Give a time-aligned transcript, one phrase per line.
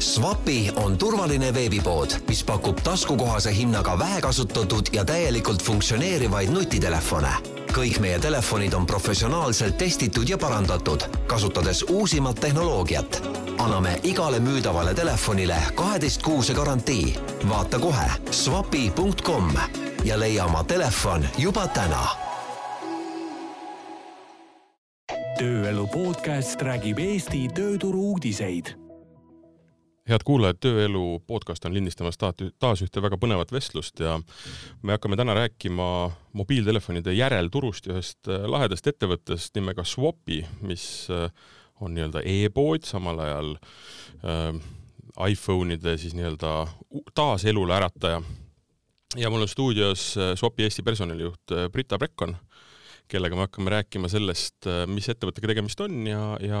[0.00, 7.28] Swapi on turvaline veebipood, mis pakub taskukohase hinnaga vähekasutatud ja täielikult funktsioneerivaid nutitelefone.
[7.72, 13.22] kõik meie telefonid on professionaalselt testitud ja parandatud, kasutades uusimat tehnoloogiat.
[13.58, 17.16] anname igale müüdavale telefonile kaheteistkuuse garantii.
[17.48, 19.52] vaata kohe swapi.com
[20.04, 22.08] ja leia oma telefon juba täna
[25.40, 28.79] tööelu podcast räägib Eesti tööturu uudiseid.
[30.10, 34.16] Head kuulajad, Tööelu podcast on lindistamas taas ühte väga põnevat vestlust ja
[34.82, 35.86] me hakkame täna rääkima
[36.36, 40.84] mobiiltelefonide järelturust ühest äh, lahedast ettevõttest nimega Swapi, mis
[41.14, 41.28] äh,
[41.80, 44.58] on nii-öelda e-pood, samal ajal äh,
[45.30, 46.54] iPhone'ide siis nii-öelda
[47.14, 48.22] taaselule ärataja.
[49.16, 52.36] ja mul on stuudios äh, Swapi Eesti personalijuht Brita Brekon
[53.10, 56.60] kellega me hakkame rääkima sellest, mis ettevõttega tegemist on ja, ja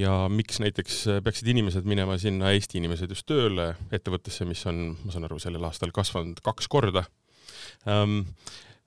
[0.00, 4.94] ja miks näiteks äh, peaksid inimesed minema sinna, Eesti inimesed just tööle ettevõttesse, mis on,
[5.04, 7.06] ma saan aru, sellel aastal kasvanud kaks korda
[7.88, 8.22] ähm,.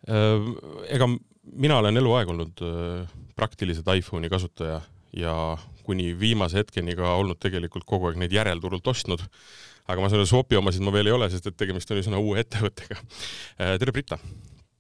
[0.04, 0.42] Äh,
[0.92, 4.82] ega mina olen eluaeg olnud äh, praktiliselt iPhone'i kasutaja
[5.16, 5.36] ja
[5.88, 9.24] kuni viimase hetkeni ka olnud tegelikult kogu aeg neid järelturult ostnud.
[9.88, 12.44] aga ma selle Swapi omasid ma veel ei ole, sest et tegemist on üsna uue
[12.44, 13.78] ettevõttega äh,.
[13.80, 14.20] tere, Brita!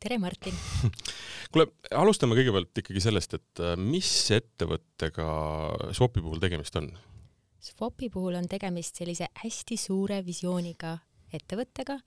[0.04, 0.56] Tere, Martin!
[1.54, 5.28] kuule, alustame kõigepealt ikkagi sellest, et äh, mis ettevõttega
[5.96, 6.90] Swapi puhul tegemist on?
[7.64, 10.98] Swapi puhul on tegemist sellise hästi suure visiooniga
[11.34, 11.98] ettevõttega,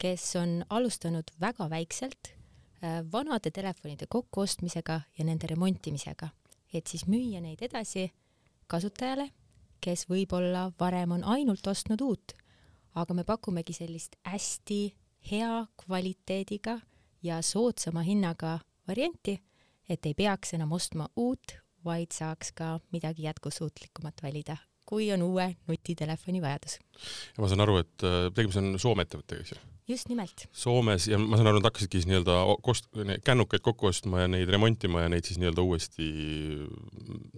[0.00, 6.28] kes on alustanud väga väikselt äh, vanade telefonide kokkuostmisega ja nende remontimisega,
[6.76, 8.10] et siis müüa neid edasi
[8.70, 9.30] kasutajale,
[9.80, 12.36] kes võib-olla varem on ainult ostnud uut,
[13.00, 14.82] aga me pakumegi sellist hästi
[15.30, 16.80] hea kvaliteediga
[17.22, 19.38] ja soodsama hinnaga varianti,
[19.88, 25.46] et ei peaks enam ostma uut, vaid saaks ka midagi jätkusuutlikumat valida, kui on uue
[25.68, 26.78] nutitelefoni vajadus.
[27.36, 29.60] ja ma saan aru, et äh, tegemist on Soome ettevõttega, eks ju?
[29.90, 30.46] just nimelt.
[30.54, 32.90] Soomes ja ma saan aru, nad hakkasidki siis nii-öelda kost-,
[33.26, 36.10] kännukaid kokku ostma ja neid remontima ja neid siis nii-öelda uuesti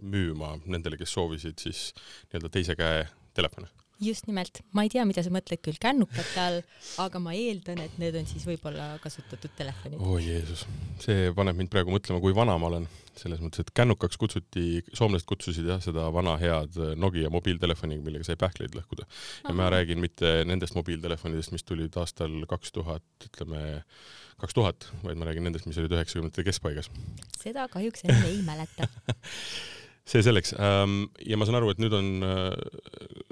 [0.02, 1.92] müüma nendele, kes soovisid siis
[2.28, 3.06] nii-öelda teise käe
[3.36, 3.70] telefone
[4.02, 6.58] just nimelt, ma ei tea, mida sa mõtled küll kännukate all,
[7.02, 10.00] aga ma eeldan, et need on siis võib-olla kasutatud telefonid.
[10.00, 10.64] oi oh, Jeesus,
[11.02, 12.88] see paneb mind praegu mõtlema, kui vana ma olen.
[13.12, 18.38] selles mõttes, et kännukaks kutsuti, soomlased kutsusid jah, seda vana head Nokia mobiiltelefoni, millega sai
[18.40, 19.04] pähkleid lõhkuda.
[19.44, 23.82] ja ma räägin mitte nendest mobiiltelefonidest, mis tulid aastal kaks tuhat, ütleme
[24.40, 26.90] kaks tuhat, vaid ma räägin nendest, mis olid üheksakümnendate keskpaigas.
[27.38, 28.88] seda kahjuks enam ei mäleta
[30.08, 33.31] see selleks ähm, ja ma saan aru, et nüüd on äh,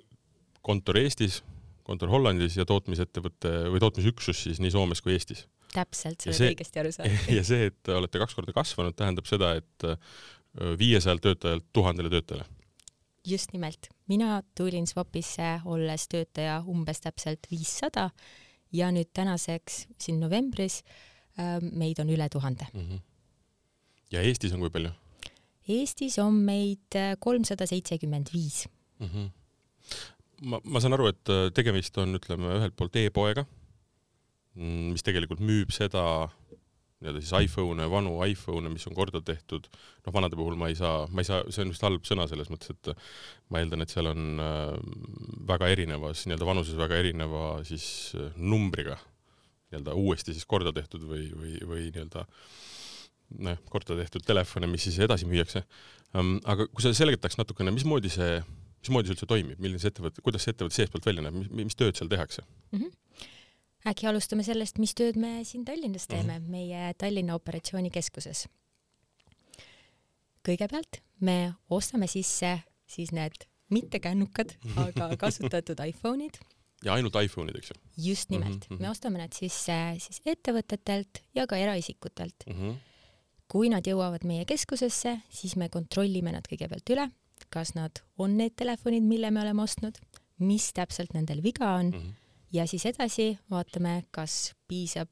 [0.62, 1.40] kontor Eestis,
[1.86, 5.46] kontor Hollandis ja tootmisettevõte või tootmisüksus siis nii Soomes kui Eestis.
[5.72, 7.28] täpselt, sa oled õigesti aru saanud.
[7.38, 9.88] ja see, et olete kaks korda kasvanud, tähendab seda, et
[10.78, 12.46] viiesajalt töötajalt tuhandele töötajale.
[13.26, 18.10] just nimelt, mina tulin Swapisse olles töötaja umbes täpselt viissada
[18.72, 20.82] ja nüüd tänaseks siin novembris
[21.72, 22.80] meid on üle tuhande mm.
[22.80, 23.00] -hmm.
[24.12, 24.90] ja Eestis on kui palju?
[25.68, 28.66] Eestis on meid kolmsada seitsekümmend viis
[28.98, 29.28] mhm
[30.40, 33.44] ma, ma saan aru, et äh, tegemist on, ütleme, ühelt poolt e-poega,
[34.56, 36.04] mm, mis tegelikult müüb seda
[37.00, 39.70] nii-öelda siis iPhone'e, vanu iPhone'e, mis on korda tehtud,
[40.04, 42.50] noh, vanade puhul ma ei saa, ma ei saa, see on vist halb sõna selles
[42.52, 42.90] mõttes, et
[43.48, 44.74] ma eeldan, et seal on äh,
[45.48, 47.86] väga erinevas, nii-öelda vanuses väga erineva siis
[48.18, 48.98] äh, numbriga
[49.70, 52.26] nii-öelda uuesti siis korda tehtud või, või, või nii-öelda
[53.38, 55.62] nojah, korda tehtud telefone, mis siis edasi müüakse.
[56.10, 58.40] Aga kui sa selgitaks natukene, mismoodi see
[58.80, 61.78] mismoodi see üldse toimib, milline see ettevõte, kuidas see ettevõte seestpoolt välja näeb, mis, mis
[61.78, 62.80] tööd seal tehakse mm?
[62.80, 63.28] -hmm.
[63.92, 66.50] äkki alustame sellest, mis tööd me siin Tallinnas teeme mm, -hmm.
[66.50, 68.46] meie Tallinna operatsioonikeskuses.
[70.48, 76.40] kõigepealt me ostame sisse siis need mitte kännukad, aga kasutatud iPhone'id.
[76.84, 77.80] ja ainult iPhone'id, eks ju?
[78.10, 78.80] just nimelt mm, -hmm.
[78.80, 82.54] me ostame need sisse siis ettevõtetelt ja ka eraisikutelt mm.
[82.54, 82.76] -hmm.
[83.48, 87.10] kui nad jõuavad meie keskusesse, siis me kontrollime nad kõigepealt üle
[87.50, 89.98] kas nad on need telefonid, mille me oleme ostnud,
[90.40, 92.12] mis täpselt nendel viga on mm -hmm.
[92.52, 95.08] ja siis edasi vaatame, kas piisab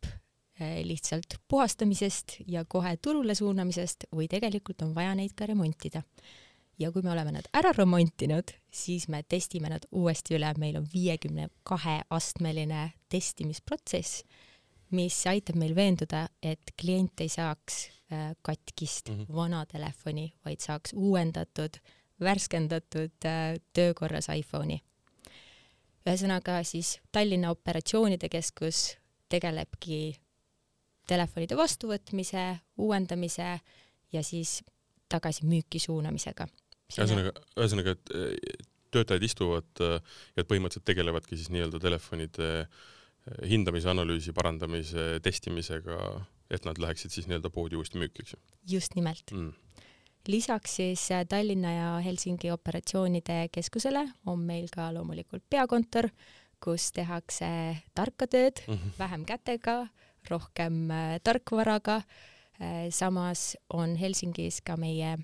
[0.61, 6.03] eh, lihtsalt puhastamisest ja kohe turule suunamisest või tegelikult on vaja neid ka remontida.
[6.79, 10.87] ja kui me oleme nad ära remontinud, siis me testime nad uuesti üle, meil on
[10.95, 14.23] viiekümne kahe astmeline testimisprotsess,
[14.91, 19.35] mis aitab meil veenduda, et klient ei saaks eh, katkist mm -hmm.
[19.35, 21.81] vana telefoni, vaid saaks uuendatud
[22.21, 24.81] värskendatud äh, töökorras iPhone'i.
[26.09, 28.97] ühesõnaga siis Tallinna Operatsioonide Keskus
[29.29, 30.17] tegelebki
[31.09, 32.45] telefonide vastuvõtmise,
[32.81, 33.59] uuendamise
[34.13, 34.63] ja siis
[35.09, 36.49] tagasi müüki suunamisega.
[36.97, 40.01] ühesõnaga, ühesõnaga, et töötajad istuvad ja
[40.37, 42.67] et põhimõtteliselt tegelevadki siis nii-öelda telefonide
[43.45, 45.99] hindamise, analüüsi, parandamise, testimisega,
[46.51, 48.41] et nad läheksid siis nii-öelda poodi uuesti müüki, eks ju?
[48.77, 49.68] just nimelt mm
[50.27, 56.11] lisaks siis Tallinna ja Helsingi operatsioonide keskusele on meil ka loomulikult peakontor,
[56.61, 57.49] kus tehakse
[57.95, 58.99] tarka tööd mm, -hmm.
[58.99, 59.87] vähem kätega,
[60.31, 62.91] rohkem äh, tarkvaraga äh,.
[62.91, 65.19] samas on Helsingis ka meie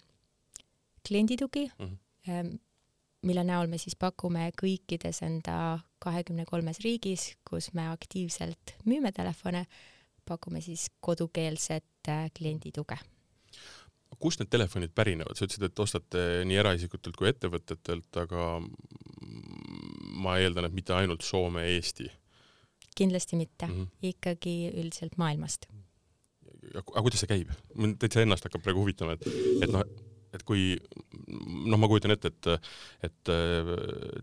[1.08, 1.98] klienditugi mm,
[2.28, 2.58] -hmm.
[3.22, 9.66] mille näol me siis pakume kõikides enda kahekümne kolmes riigis, kus me aktiivselt müüme telefone,
[10.24, 12.98] pakume siis kodukeelset äh, kliendituge
[14.20, 18.48] kust need telefonid pärinevad, sa ütlesid, et ostate nii eraisikutelt kui ettevõtetelt, aga
[20.24, 22.10] ma eeldan, et mitte ainult Soome, Eesti.
[22.94, 24.08] kindlasti mitte mm, -hmm.
[24.14, 25.66] ikkagi üldiselt maailmast.
[26.74, 27.50] aga kuidas see käib?
[27.74, 29.26] mind täitsa ennast hakkab praegu huvitama, et,
[29.62, 29.84] et noh,
[30.34, 30.76] et kui
[31.66, 32.48] noh, ma kujutan ette, et,
[33.02, 33.32] et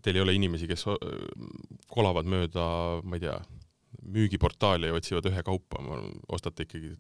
[0.04, 0.86] teil ei ole inimesi, kes
[1.88, 2.66] kolavad mööda,
[3.04, 3.38] ma ei tea,
[4.02, 5.84] müügiportaali ja otsivad ühekaupa,
[6.34, 6.96] ostate ikkagi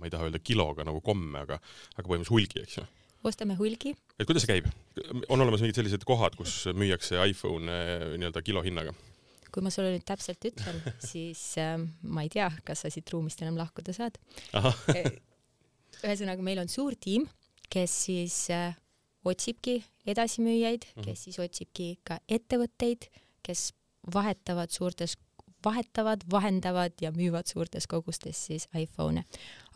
[0.00, 1.60] ma ei taha öelda kiloga nagu komme, aga,
[1.96, 2.86] aga põhimõtteliselt hulgi, eks ju.
[3.30, 3.94] ostame hulgi.
[4.18, 4.70] et kuidas see käib?
[5.28, 7.80] on olemas mingid sellised kohad, kus müüakse iPhone
[8.16, 8.96] nii-öelda kilohinnaga?
[9.50, 10.78] kui ma sulle nüüd täpselt ütlen,
[11.10, 14.18] siis äh, ma ei tea, kas sa siit ruumist enam lahkuda saad.
[16.06, 17.26] ühesõnaga, meil on suur tiim,
[17.70, 18.78] kes siis äh,
[19.26, 21.08] otsibki edasimüüjaid mm, -hmm.
[21.08, 23.10] kes siis otsibki ka ettevõtteid,
[23.42, 23.72] kes
[24.14, 25.16] vahetavad suurtes
[25.64, 29.24] vahetavad, vahendavad ja müüvad suurtes kogustes siis iPhone'e.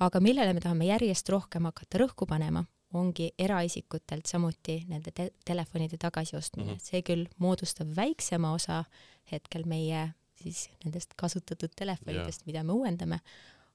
[0.00, 2.64] aga millele me tahame järjest rohkem hakata rõhku panema,
[2.94, 6.76] ongi eraisikutelt samuti nende te telefonide tagasiostmine mm.
[6.76, 6.90] -hmm.
[6.90, 8.84] see küll moodustab väiksema osa
[9.32, 13.20] hetkel meie siis nendest kasutatud telefonidest mida me uuendame,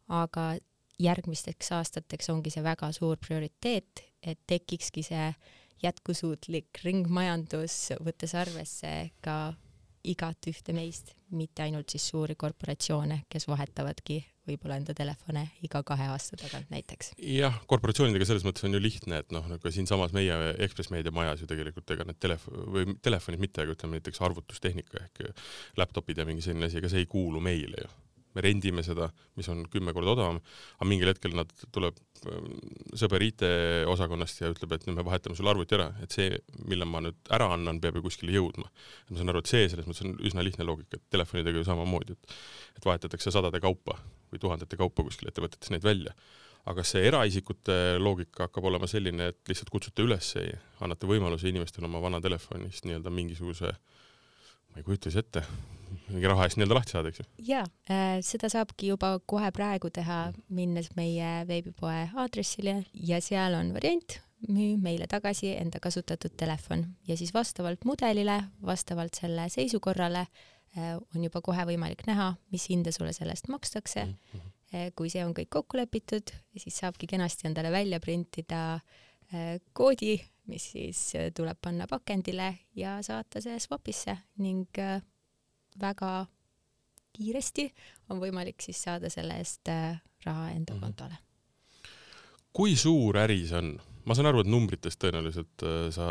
[0.07, 0.57] aga
[0.99, 5.31] järgmisteks aastateks ongi see väga suur prioriteet, et tekikski see
[5.83, 8.91] jätkusuutlik ringmajandus, võttes arvesse
[9.23, 9.53] ka
[10.07, 14.19] igat ühte meist, mitte ainult siis suuri korporatsioone, kes vahetavadki
[14.49, 17.13] võib-olla enda telefone iga kahe aasta tagant näiteks.
[17.21, 20.35] jah, korporatsioonidega selles mõttes on ju lihtne, et noh, nagu siinsamas meie
[20.65, 25.03] Ekspress Meedia majas ju tegelikult ega need telefon või telefonid mitte, aga ütleme näiteks arvutustehnika
[25.05, 25.25] ehk
[25.79, 27.91] laptopid ja mingi selline asi, ega see ei kuulu meile ju
[28.35, 29.09] me rendime seda,
[29.39, 30.39] mis on kümme korda odavam,
[30.77, 31.97] aga mingil hetkel nad tuleb
[32.29, 32.51] ähm,
[32.99, 36.37] sõber IT-osakonnast ja ütleb, et nüüd me vahetame sulle arvuti ära, et see,
[36.69, 38.69] mille ma nüüd ära annan, peab ju kuskile jõudma.
[39.09, 42.17] ma saan aru, et see selles mõttes on üsna lihtne loogika, et telefonidega ju samamoodi,
[42.17, 42.37] et
[42.79, 43.97] et vahetatakse sadade kaupa
[44.29, 46.13] või tuhandete kaupa kuskil ettevõtetes neid välja.
[46.69, 50.33] aga see eraisikute loogika hakkab olema selline, et lihtsalt kutsute üles,
[50.83, 53.71] annate võimaluse inimestele oma vana telefonist nii-öelda mingisuguse
[54.69, 55.43] ma ei kujuta siis ette,
[56.09, 57.27] mingi raha eest nii-öelda lahti saada, eks ju?
[57.51, 60.21] jaa äh,, seda saabki juba kohe praegu teha,
[60.55, 67.17] minnes meie veebipoe aadressile ja seal on variant, müü meile tagasi enda kasutatud telefon ja
[67.19, 73.13] siis vastavalt mudelile, vastavalt selle seisukorrale äh, on juba kohe võimalik näha, mis hinde sulle
[73.15, 74.15] selle eest makstakse mm.
[74.33, 74.55] -hmm.
[74.69, 80.19] Kui see on kõik kokku lepitud, siis saabki kenasti endale välja printida äh, koodi,
[80.49, 85.01] mis siis äh, tuleb panna pakendile ja saata see swap'isse ning äh,
[85.79, 86.25] väga
[87.15, 87.67] kiiresti
[88.09, 90.83] on võimalik siis saada selle eest äh, raha enda mm -hmm.
[90.85, 91.15] kontole.
[92.53, 93.77] kui suur äri see on?
[94.05, 95.63] ma saan aru, et numbritest tõenäoliselt
[95.93, 96.05] sa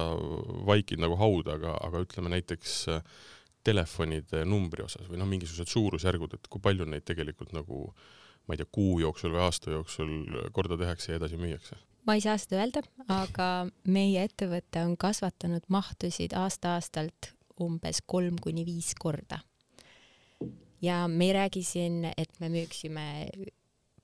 [0.67, 2.87] vaikid nagu hauda, aga, aga ütleme näiteks
[3.65, 7.89] telefonide numbri osas või noh, mingisugused suurusjärgud, et kui palju neid tegelikult nagu
[8.47, 10.13] ma ei tea, kuu jooksul või aasta jooksul
[10.53, 11.77] korda tehakse ja edasi müüakse?
[12.07, 13.49] Ma ei saa seda öelda, aga
[13.89, 19.41] meie ettevõte on kasvatanud mahtusid aasta-aastalt umbes kolm kuni viis korda.
[20.83, 23.07] ja me ei räägi siin, et me müüksime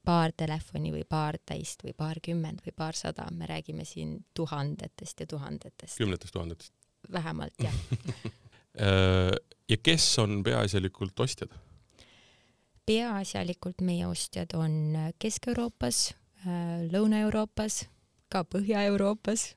[0.05, 5.99] paar telefoni või paar täist või paarkümmend või paarsada, me räägime siin tuhandetest ja tuhandetest.
[5.99, 6.73] kümnetest tuhandetest?
[7.13, 7.75] vähemalt jah
[8.81, 9.33] äh,
[9.69, 11.53] ja kes on peaasjalikult ostjad?
[12.87, 16.15] peaasjalikult meie ostjad on Kesk-Euroopas,
[16.93, 17.85] Lõuna-Euroopas,
[18.29, 19.55] ka Põhja-Euroopas.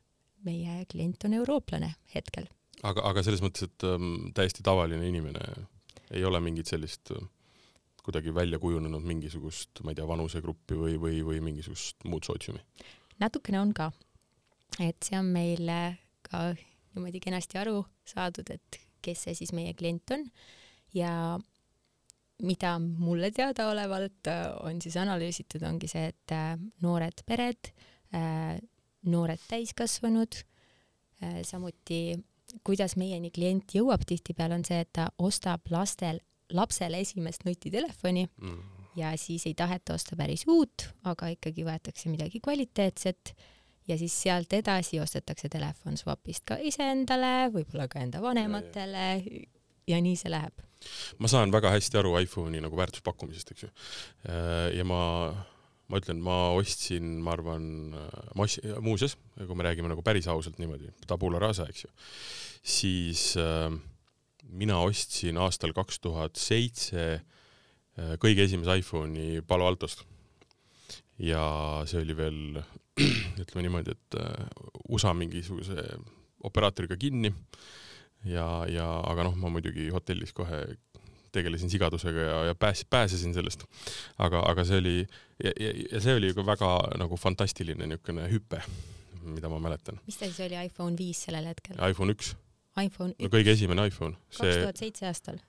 [0.48, 2.46] meie klient on eurooplane hetkel
[2.86, 5.44] aga, aga selles mõttes, et ähm, täiesti tavaline inimene,
[6.14, 7.24] ei ole mingit sellist äh,
[8.04, 12.62] kuidagi välja kujunenud mingisugust, ma ei tea, vanusegruppi või, või, või mingisugust muud sootsiumi?
[13.22, 13.92] natukene on ka.
[14.80, 15.72] et see on meil
[16.28, 20.26] ka niimoodi kenasti aru saadud, et kes see siis meie klient on
[20.96, 21.12] ja
[22.44, 26.54] mida mulle teadaolevalt äh, on siis analüüsitud, ongi see, et äh,
[26.86, 27.72] noored pered,
[28.16, 28.58] äh,
[29.08, 30.42] noored täiskasvanud,
[31.48, 32.14] samuti
[32.68, 36.20] kuidas meieni klient jõuab tihtipeale, on see, et ta ostab lastel,
[36.54, 38.60] lapsele esimest nutitelefoni mm.
[39.00, 43.34] ja siis ei taheta osta päris uut, aga ikkagi võetakse midagi kvaliteetset
[43.90, 49.08] ja siis sealt edasi ostetakse telefon Swapist ka iseendale, võib-olla ka enda vanematele
[49.88, 50.64] ja, nii see läheb.
[51.20, 53.70] ma saan väga hästi aru iPhone'i nagu väärtuspakkumisest, eks ju.
[54.78, 55.02] ja ma,
[55.90, 57.66] ma ütlen, ma ostsin, ma arvan,
[58.36, 61.92] ma ostsin, muuseas, kui me räägime nagu päris ausalt niimoodi, tabula rasa, eks ju,
[62.68, 63.72] siis äh,
[64.50, 70.06] mina ostsin aastal kaks tuhat seitse äh, kõige esimese iPhone'i Palo Altost.
[71.18, 71.42] ja
[71.90, 72.62] see oli veel
[73.42, 74.48] ütleme niimoodi, et äh,
[74.90, 75.88] USA mingisuguse
[76.46, 77.34] operaatoriga kinni
[78.26, 80.64] ja, ja aga noh, ma muidugi hotellis kohe
[81.32, 83.64] tegelesin sigadusega ja, ja pääs-, pääsesin sellest.
[84.18, 84.96] aga, aga see oli
[85.44, 86.72] ja, ja, ja see oli ka väga
[87.02, 88.62] nagu fantastiline niisugune hüpe,
[89.24, 90.00] mida ma mäletan.
[90.08, 91.78] mis ta siis oli, iPhone viis sellel hetkel?
[91.90, 92.34] iPhone üks.
[92.82, 93.24] iPhone üks?
[93.24, 94.18] no kõige esimene iPhone.
[94.32, 95.40] kaks tuhat seitse aastal?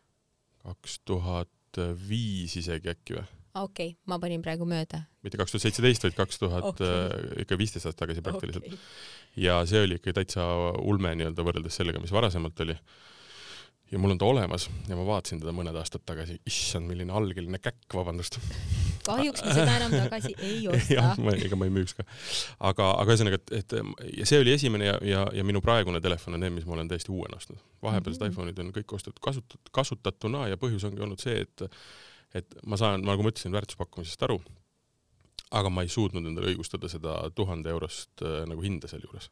[0.64, 3.26] kaks tuhat viis isegi äkki või?
[3.54, 5.02] Okei okay,, ma panin praegu mööda.
[5.24, 8.80] mitte kaks tuhat seitseteist, vaid kaks tuhat, äh, ikka viisteist aastat tagasi praktiliselt okay..
[9.40, 10.46] ja see oli ikka täitsa
[10.82, 12.76] ulme nii-öelda võrreldes sellega, mis varasemalt oli.
[13.92, 17.60] ja mul on ta olemas ja ma vaatasin teda mõned aastad tagasi, issand, milline algeline
[17.62, 18.38] käkk, vabandust.
[19.08, 21.08] kahjuks me seda enam tagasi ei osta.
[21.38, 22.04] ega ma ei müüks ka.
[22.70, 23.78] aga, aga ühesõnaga, et, et
[24.20, 26.92] ja see oli esimene ja, ja, ja minu praegune telefon on need, mis ma olen
[26.92, 27.64] täiesti uuena ostnud.
[27.82, 28.36] vahepealsed mm -hmm.
[28.36, 31.66] iPhone'id on kõik ostetud kasutatud, kasutatuna ja põhjus ongi olnud see, et
[32.36, 34.38] et ma saan, nagu ma ütlesin, väärtuspakkumisest aru,
[35.56, 39.30] aga ma ei suutnud endale õigustada seda tuhande eurost äh, nagu hinda sealjuures.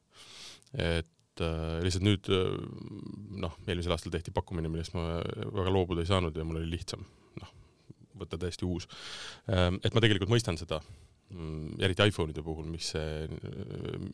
[0.73, 2.55] et äh, lihtsalt nüüd äh,
[3.43, 7.05] noh, eelmisel aastal tehti pakkumine, millest ma väga loobuda ei saanud ja mul oli lihtsam
[7.43, 7.53] noh,
[8.23, 8.89] võtta täiesti uus.
[9.53, 10.81] Ähm, et ma tegelikult mõistan seda,
[11.35, 13.29] mm, eriti iPhone'ide puhul, mis see,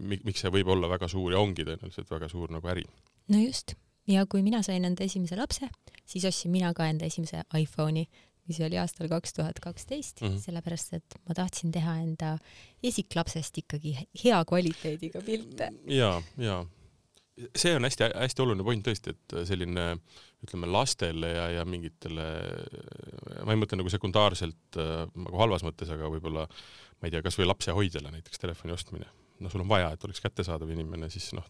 [0.03, 2.85] miks see võib olla väga suur ja ongi tõenäoliselt väga suur nagu äri.
[3.31, 3.77] no just,
[4.11, 5.71] ja kui mina sain enda esimese lapse,
[6.05, 8.09] siis ostsin mina ka enda esimese iPhone'i
[8.51, 10.41] mis oli aastal kaks tuhat kaksteist, mhm.
[10.43, 12.37] sellepärast et ma tahtsin teha enda
[12.85, 15.73] esiklapsest ikkagi hea kvaliteediga pilte.
[15.87, 16.63] ja, ja
[17.57, 19.87] see on hästi-hästi oluline point tõesti, et selline
[20.45, 22.29] ütleme lastele ja, ja mingitele,
[23.47, 28.13] ma ei mõtle nagu sekundaarselt nagu halvas mõttes, aga võib-olla ma ei tea, kasvõi lapsehoidjale
[28.13, 29.09] näiteks telefoni ostmine.
[29.43, 31.47] noh, sul on vaja, et oleks kättesaadav inimene, siis noh,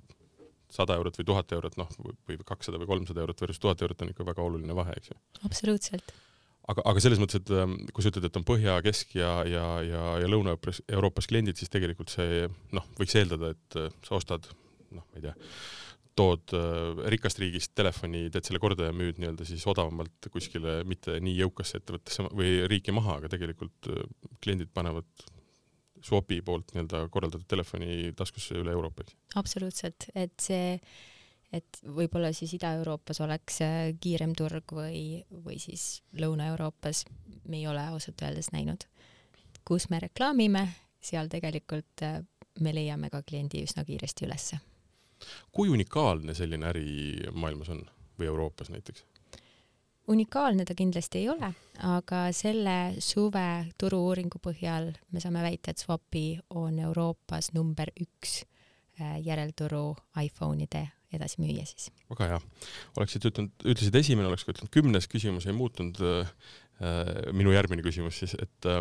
[0.73, 1.91] sada eurot või tuhat eurot, noh,
[2.29, 5.19] või kakssada või kolmsada eurot versus tuhat eurot on ikka väga oluline vahe, eks ju.
[5.45, 6.15] absoluutselt
[6.71, 9.67] aga, aga selles mõttes, et ähm, kui sa ütled, et on Põhja, Kesk ja, ja,
[9.87, 14.49] ja, ja Lõuna-Euroopas kliendid, siis tegelikult see noh, võiks eeldada, et äh, sa ostad
[14.93, 15.35] noh, ma ei tea,
[16.19, 21.17] tood äh, rikast riigist telefoni, teed selle korda ja müüd nii-öelda siis odavamalt kuskile mitte
[21.25, 24.05] nii jõukasse ettevõttesse või riiki maha, aga tegelikult äh,
[24.45, 25.09] kliendid panevad
[26.03, 29.07] Swapi poolt nii-öelda korraldatud telefoni taskusse üle Euroopa.
[29.39, 30.77] absoluutselt, et see
[31.53, 37.05] et võib-olla siis Ida-Euroopas oleks äh, kiirem turg või, või siis Lõuna-Euroopas
[37.49, 38.89] me ei ole ausalt öeldes näinud.
[39.65, 40.69] kus me reklaamime,
[41.01, 42.23] seal tegelikult äh,
[42.61, 44.59] me leiame ka kliendi üsna kiiresti ülesse.
[45.53, 47.85] kui unikaalne selline äri maailmas on
[48.19, 49.05] või Euroopas näiteks?
[50.09, 56.41] unikaalne ta kindlasti ei ole, aga selle suve turu-uuringu põhjal me saame väita, et Swapi
[56.51, 58.43] on Euroopas number üks
[59.01, 59.95] äh, järelturu
[60.25, 61.89] iPhone'ide edasimüüja siis.
[62.11, 62.41] väga hea.
[62.99, 66.35] oleksid ütelnud, ütlesid esimene, oleks ka ütelnud kümnes küsimus ei muutunud äh,.
[67.37, 68.81] minu järgmine küsimus siis, et äh,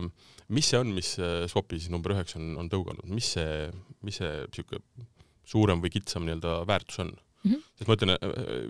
[0.49, 3.67] mis see on, mis äh, Swapi siis number üheksa on, on tõuganud, mis see,
[4.07, 4.79] mis see sihuke
[5.45, 7.51] suurem või kitsam nii-öelda väärtus on mm?
[7.51, 7.67] -hmm.
[7.77, 8.23] sest ma ütlen äh,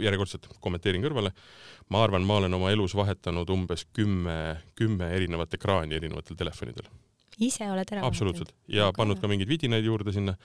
[0.07, 1.31] järjekordselt, kommenteerin kõrvale,
[1.93, 4.35] ma arvan, ma olen oma elus vahetanud umbes kümme,
[4.75, 6.89] kümme erinevat ekraani erinevatel telefonidel
[7.39, 10.35] ise oled ära absoluutselt ja Aga pannud ka mingeid vidinaid juurde sinna,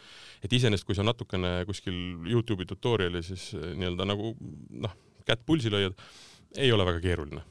[0.45, 1.97] et iseenesest, kui sa natukene kuskil
[2.31, 4.33] Youtube'i tutorial'i siis eh, nii-öelda nagu
[4.85, 5.97] noh, kätt pulsil hoiad,
[6.57, 7.43] ei ole väga keeruline.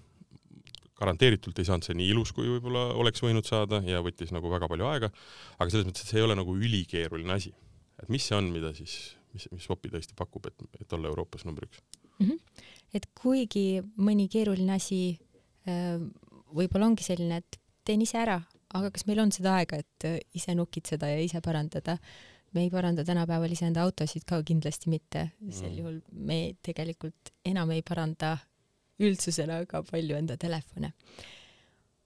[0.95, 4.69] garanteeritult ei saanud see nii ilus, kui võib-olla oleks võinud saada ja võttis nagu väga
[4.71, 5.09] palju aega,
[5.59, 7.51] aga selles mõttes, et see ei ole nagu ülikeeruline asi.
[8.01, 11.45] et mis see on, mida siis, mis, mis Swopi tõesti pakub, et, et olla Euroopas
[11.45, 11.83] number üks
[12.19, 12.25] mm?
[12.25, 12.63] -hmm.
[12.93, 15.19] et kuigi mõni keeruline asi
[15.67, 15.99] äh,
[16.55, 18.39] võib-olla ongi selline, et teen ise ära,
[18.75, 21.99] aga kas meil on seda aega, et äh, ise nokitseda ja ise parandada?
[22.55, 25.79] me ei paranda tänapäeval iseenda autosid ka kindlasti mitte, sel mm.
[25.79, 25.97] juhul
[26.29, 28.37] me tegelikult enam ei paranda
[29.03, 30.93] üldsusele väga palju enda telefone.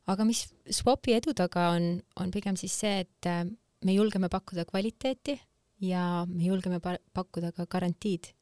[0.09, 3.45] aga mis Swapi edu taga on, on pigem siis see, et äh,
[3.85, 5.37] me julgeme pakkuda kvaliteeti
[5.85, 8.33] ja me julgeme pakkuda ka garantiid.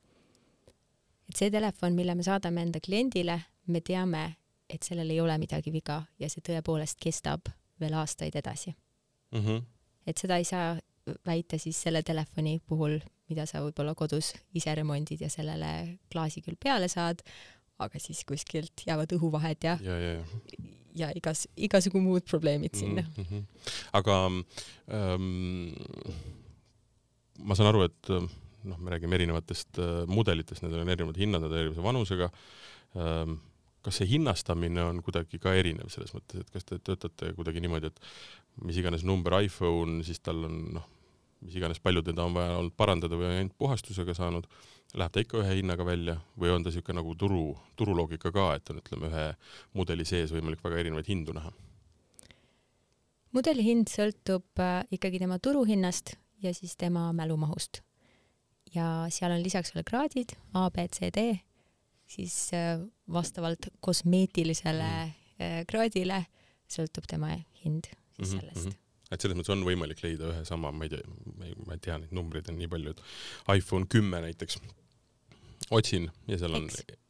[1.28, 4.26] et see telefon, mille me saadame enda kliendile, me teame,
[4.70, 8.74] et sellel ei ole midagi viga ja see tõepoolest kestab veel aastaid edasi
[9.32, 9.42] mm.
[9.42, 9.62] -hmm.
[10.08, 10.78] et seda ei saa
[11.28, 12.98] väita siis selle telefoni puhul,
[13.30, 17.22] mida sa võib-olla kodus ise remondid ja sellele klaasi küll peale saad,
[17.80, 20.24] aga siis kuskilt jäävad õhuvahed ja, ja, ja, ja.
[20.96, 23.24] ja igas, igasugu muud probleemid sinna mm.
[23.24, 23.46] -hmm.
[23.94, 24.18] aga
[24.92, 25.72] ähm,
[27.40, 28.10] ma saan aru, et
[28.68, 32.30] noh, me räägime erinevatest mudelitest, need on erinevad hinnad, nad on erinevase vanusega.
[32.98, 33.38] Ähm,
[33.88, 37.92] kas see hinnastamine on kuidagi ka erinev selles mõttes, et kas te töötate kuidagi niimoodi,
[37.94, 40.88] et mis iganes number iPhone, siis tal on noh,
[41.46, 44.48] mis iganes palju teda on vaja olnud parandada või ainult puhastusega saanud,
[44.98, 47.46] läheb ta ikka ühe hinnaga välja või on ta niisugune nagu turu,
[47.80, 49.26] turuloogika ka, et on ütleme, ühe
[49.78, 51.54] mudeli sees võimalik väga erinevaid hindu näha?
[53.36, 57.84] mudeli hind sõltub äh, ikkagi tema turuhinnast ja siis tema mälumahust.
[58.74, 61.40] ja seal on lisaks veel kraadid A, B, C, D,
[62.08, 62.80] siis äh,
[63.12, 65.66] vastavalt kosmeetilisele mm.
[65.70, 66.24] kraadile
[66.72, 67.34] sõltub tema
[67.64, 68.72] hind siis mhm, sellest mm.
[68.72, 71.04] -hmm et selles mõttes on võimalik leida ühe sama, ma ei tea,
[71.64, 74.60] ma ei tea, neid numbreid on nii palju, et iPhone kümme näiteks
[75.72, 76.68] otsin ja seal on,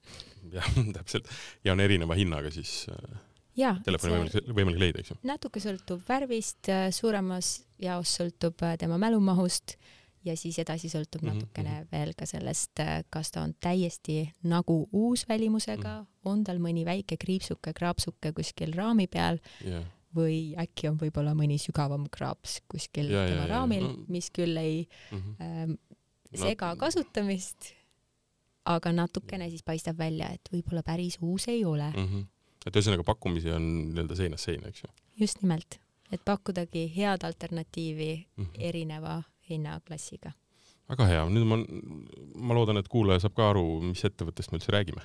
[0.57, 1.31] jah, täpselt,
[1.65, 3.17] ja on erineva hinnaga siis äh,
[3.57, 5.19] ja, telefoni võimalik, võimalik leida, eks ju.
[5.25, 9.77] natuke sõltub värvist, suuremas jaos sõltub tema mälumahust
[10.25, 11.33] ja siis edasi sõltub mm -hmm.
[11.33, 11.87] natukene mhm.
[11.91, 16.31] veel ka sellest, kas ta on täiesti nagu uus välimusega mm, -hmm.
[16.31, 19.83] on tal mõni väike kriipsuke, kraapsuke kuskil raami peal yeah
[20.17, 24.05] või äkki on võib-olla mõni sügavam kraaps kuskil ja, tema ja, raamil, no.
[24.13, 25.35] mis küll ei mm -hmm.
[25.41, 25.73] ähm,
[26.33, 26.79] sega no.
[26.79, 27.73] kasutamist,
[28.65, 32.07] aga natukene siis paistab välja, et võib-olla päris uus ei ole mm.
[32.07, 32.25] -hmm.
[32.65, 34.93] et ühesõnaga pakkumisi on nii-öelda seinast seina, eks ju?
[35.19, 35.79] just nimelt,
[36.11, 38.49] et pakkudagi head alternatiivi mm -hmm.
[38.59, 40.33] erineva hinnaklassiga
[40.87, 41.57] väga hea, nüüd ma,
[42.47, 45.03] ma loodan, et kuulaja saab ka aru, mis ettevõttest me üldse räägime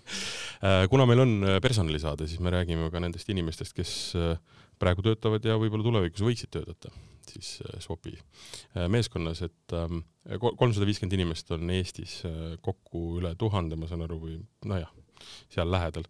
[0.66, 4.36] äh, kuna meil on äh, personalisaade, siis me räägime ka nendest inimestest, kes äh,
[4.80, 6.92] praegu töötavad ja võib-olla tulevikus võiksid töötada
[7.24, 8.12] siis Swopi
[8.92, 10.02] meeskonnas, et ähm,
[10.44, 12.18] kolmsada viiskümmend inimest on Eestis
[12.60, 14.34] kokku üle tuhande, ma saan aru, või
[14.68, 14.90] nojah,
[15.54, 16.04] seal lähedal.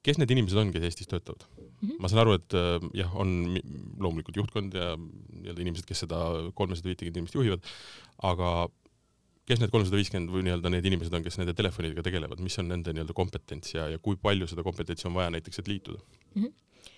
[0.00, 1.44] kes need inimesed on, kes Eestis töötavad?
[1.44, 1.68] mm.
[1.82, 2.00] -hmm.
[2.00, 2.56] ma saan aru, et
[2.96, 3.60] jah, on
[4.00, 4.94] loomulikult juhtkond ja
[5.42, 6.20] nii-öelda inimesed, kes seda
[6.58, 7.72] kolmesada viitekümmet inimest juhivad,
[8.28, 8.52] aga
[9.48, 12.68] kes need kolmsada viiskümmend või nii-öelda need inimesed on, kes nende telefonidega tegelevad, mis on
[12.72, 16.42] nende nii-öelda kompetents ja, ja kui palju seda kompetentsi on vaja näiteks, et liituda mm?
[16.42, 16.90] -hmm.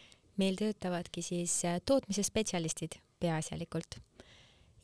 [0.42, 4.00] meil töötavadki siis äh, tootmise spetsialistid peaasjalikult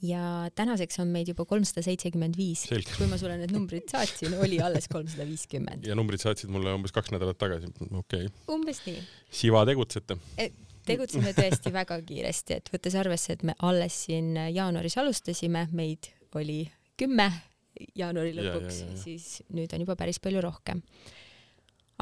[0.04, 2.66] ja tänaseks on meid juba kolmsada seitsekümmend viis.
[2.96, 5.86] kui ma sulle need numbrid saatsin, oli alles kolmsada viiskümmend.
[5.88, 8.30] ja numbrid saatsid mulle umbes kaks nädalat tagasi, okei okay..
[8.52, 9.02] umbes nii.
[9.42, 10.50] siva tegutsete e?
[10.86, 16.64] Tegutseme tõesti väga kiiresti, et võttes arvesse, et me alles siin jaanuaris alustasime, meid oli
[17.00, 17.30] kümme
[17.96, 20.82] jaanuari lõpuks, siis nüüd on juba päris palju rohkem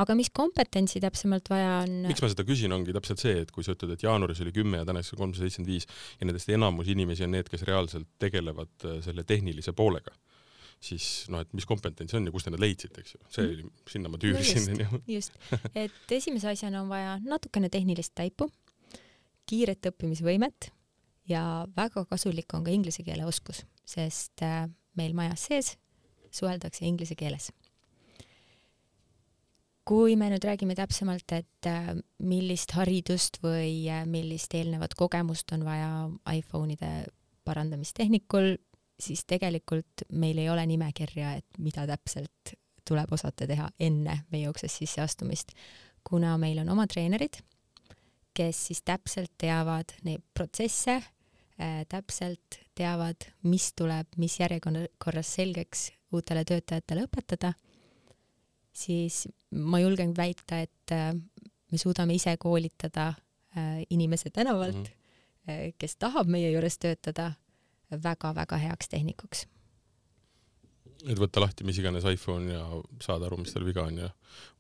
[0.01, 1.95] aga mis kompetentsi täpsemalt vaja on?
[2.09, 4.81] miks ma seda küsin, ongi täpselt see, et kui sa ütled, et jaanuaris oli kümme
[4.81, 8.89] ja tänaseks on kolmsada seitsekümmend viis ja nendest enamus inimesi on need, kes reaalselt tegelevad
[8.89, 10.15] äh, selle tehnilise poolega,
[10.83, 13.71] siis noh, et mis kompetents on ja kust te need leidsite, eks ju, see oli,
[13.91, 15.01] sinna ma tüürisin no.
[15.11, 18.51] just, just., et esimese asjana on vaja natukene tehnilist taipu,
[19.49, 20.71] kiiret õppimisvõimet
[21.29, 24.67] ja väga kasulik on ka inglise keele oskus, sest äh,
[24.99, 25.75] meil majas sees
[26.35, 27.51] suheldakse inglise keeles.
[29.85, 31.93] Kui me nüüd räägime täpsemalt, et äh,
[32.25, 35.91] millist haridust või äh, millist eelnevat kogemust on vaja
[36.33, 36.93] iPhone'ide
[37.45, 38.55] parandamistehnikul,
[39.01, 42.55] siis tegelikult meil ei ole nimekirja, et mida täpselt
[42.89, 45.53] tuleb osata teha enne meie uksest sisseastumist,
[46.05, 47.41] kuna meil on oma treenerid,
[48.35, 56.45] kes siis täpselt teavad neid protsesse äh,, täpselt teavad, mis tuleb, mis järjekorras selgeks uutele
[56.45, 57.55] töötajatele õpetada
[58.75, 61.15] siis ma julgen väita, et äh,
[61.73, 64.85] me suudame ise koolitada äh, inimese tänavalt mm,
[65.49, 65.75] -hmm.
[65.79, 67.33] kes tahab meie juures töötada
[67.91, 69.47] väga-väga heaks tehnikuks.
[71.09, 72.67] et võtta lahti mis iganes iPhone ja
[73.01, 74.11] saada aru, mis tal viga on ja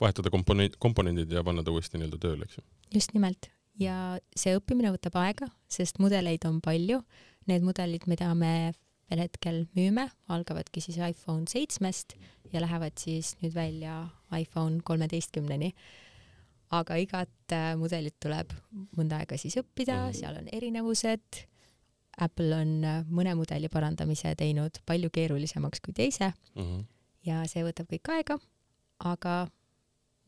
[0.00, 2.64] vahetada komponent, komponendid ja panna ta uuesti nii-öelda tööle, eks ju?
[2.94, 7.02] just nimelt ja see õppimine võtab aega, sest mudeleid on palju.
[7.50, 8.72] Need mudelid, mida me
[9.10, 12.16] veel hetkel müüme, algavadki siis iPhone seitsmest
[12.52, 14.06] ja lähevad siis nüüd välja
[14.38, 15.74] iPhone kolmeteistkümneni.
[16.74, 18.50] aga igat äh, mudelit tuleb
[18.96, 20.14] mõnda aega siis õppida, mhm.
[20.16, 21.44] seal on erinevused.
[22.18, 26.62] Apple on äh, mõne mudeli parandamise teinud palju keerulisemaks kui teise mm.
[26.62, 26.84] -hmm.
[27.26, 28.38] ja see võtab kõik aega,
[28.98, 29.48] aga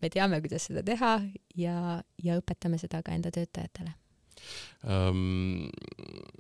[0.02, 1.18] me teame, kuidas seda teha
[1.58, 1.76] ja,
[2.22, 3.94] ja õpetame seda ka enda töötajatele
[4.84, 5.68] ähm,.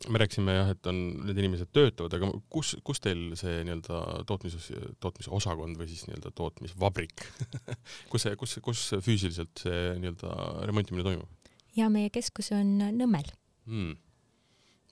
[0.08, 4.68] me rääkisime jah, et on, need inimesed töötavad, aga kus, kus teil see nii-öelda tootmises,
[5.02, 7.24] tootmisosakond või siis nii-öelda tootmisvabrik
[8.12, 11.52] kus see, kus, kus füüsiliselt see nii-öelda remontimine toimub?
[11.76, 13.30] ja meie keskus on Nõmmel
[13.68, 13.96] hmm..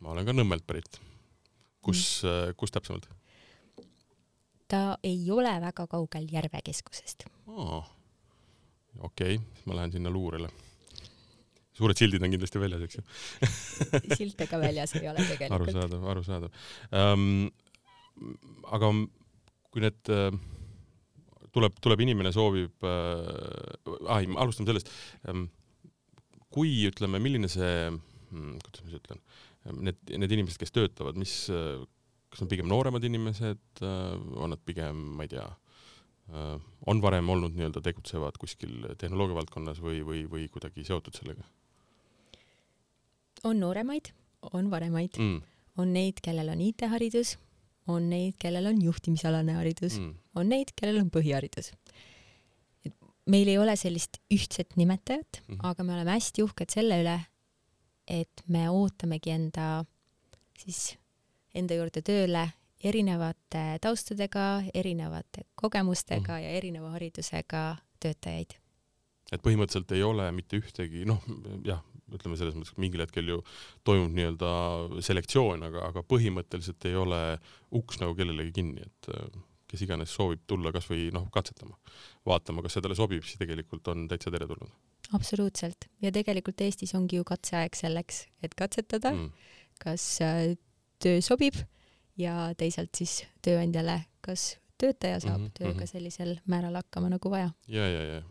[0.05, 1.01] ma olen ka Nõmmelt pärit.
[1.85, 3.11] kus hmm., kus täpsemalt?
[4.69, 7.85] ta ei ole väga kaugel Järve keskusest oh..
[9.01, 10.51] Okei okay., ma lähen sinna luurele
[11.75, 13.05] suured sildid on kindlasti väljas, eks ju
[14.21, 15.57] silte ka väljas ei ole tegelikult.
[15.59, 16.51] arusaadav, arusaadav
[17.01, 17.49] um,.
[18.71, 18.91] aga
[19.75, 20.29] kui need uh,
[21.55, 24.93] tuleb, tuleb inimene, soovib äh,, ah ei, alustame sellest
[25.31, 25.49] ähm,.
[26.55, 29.25] kui ütleme, milline see hmm,, kuidas ma siis ütlen,
[29.89, 31.35] need, need inimesed, kes töötavad, mis,
[32.31, 35.64] kas on pigem nooremad inimesed äh,, on nad pigem, ma ei tea äh,,
[36.87, 41.45] on varem olnud nii-öelda tegutsevad kuskil tehnoloogia valdkonnas või, või, või kuidagi seotud sellega?
[43.45, 44.09] on nooremaid,
[44.53, 45.41] on vanemaid mm.,
[45.77, 47.35] on neid, kellel on IT-haridus,
[47.91, 51.73] on neid, kellel on juhtimisalane haridus mm., on neid, kellel on põhiharidus.
[53.27, 55.61] meil ei ole sellist ühtset nimetajat mm, -hmm.
[55.69, 57.19] aga me oleme hästi uhked selle üle,
[58.09, 59.85] et me ootamegi enda
[60.59, 60.97] siis
[61.55, 62.49] enda juurde tööle
[62.85, 66.45] erinevate taustadega, erinevate kogemustega mm -hmm.
[66.45, 67.65] ja erineva haridusega
[68.01, 68.55] töötajaid.
[69.33, 71.23] et põhimõtteliselt ei ole mitte ühtegi, noh
[71.65, 71.81] jah,
[72.13, 73.41] ütleme selles mõttes, et mingil hetkel ju
[73.89, 74.51] toimub nii-öelda
[75.01, 77.21] selektsioon, aga, aga põhimõtteliselt ei ole
[77.73, 81.79] uks nagu kellelegi kinni, et äh, kes iganes soovib tulla kasvõi noh, katsetama,
[82.29, 84.71] vaatama, kas see talle sobib, siis tegelikult on täitsa teretulnud.
[85.13, 89.31] absoluutselt ja tegelikult Eestis ongi ju katseaeg selleks, et katsetada mm.,
[89.83, 90.53] kas äh,
[91.03, 91.57] töö sobib
[92.21, 95.91] ja teisalt siis tööandjale, kas töötaja saab mm -hmm, tööga mhm.
[95.91, 97.51] sellisel määral hakkama nagu vaja.
[97.69, 98.23] ja, ja, ja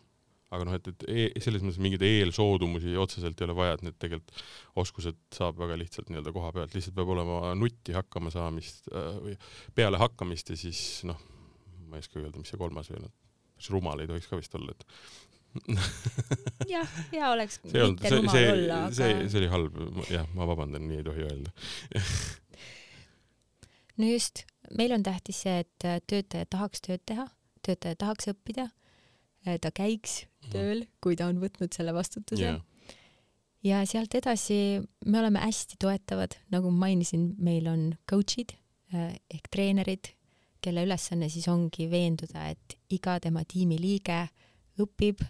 [0.54, 3.98] aga noh, et, et e selles mõttes mingeid eelsoodumusi otseselt ei ole vaja, et need
[4.02, 4.44] tegelikult
[4.84, 9.36] oskused saab väga lihtsalt nii-öelda koha pealt, lihtsalt peab olema nutti hakkamasaamist äh, või
[9.76, 11.20] peale hakkamist ja siis noh,
[11.88, 13.14] ma ei oska öelda, mis see kolmas veel on,
[13.74, 14.88] rumal ei tohiks ka vist olla, et
[16.74, 20.30] jah, hea oleks see mitte olnud, rumal see, olla, aga see, see oli halb, jah,
[20.38, 21.54] ma vabandan, nii ei tohi öelda
[23.98, 24.46] no just,
[24.78, 27.28] meil on tähtis see, et töötaja tahaks tööd teha,
[27.66, 28.70] töötaja tahaks õppida
[29.44, 30.52] Äh, ta käiks mhm.
[30.54, 32.60] tööl, kui ta on võtnud selle vastutuse yeah..
[33.66, 38.56] ja sealt edasi me oleme hästi toetavad, nagu ma mainisin, meil on coach'id
[38.96, 40.14] äh, ehk treenerid,
[40.64, 44.22] kelle ülesanne siis ongi veenduda, et iga tema tiimi liige
[44.80, 45.26] õpib,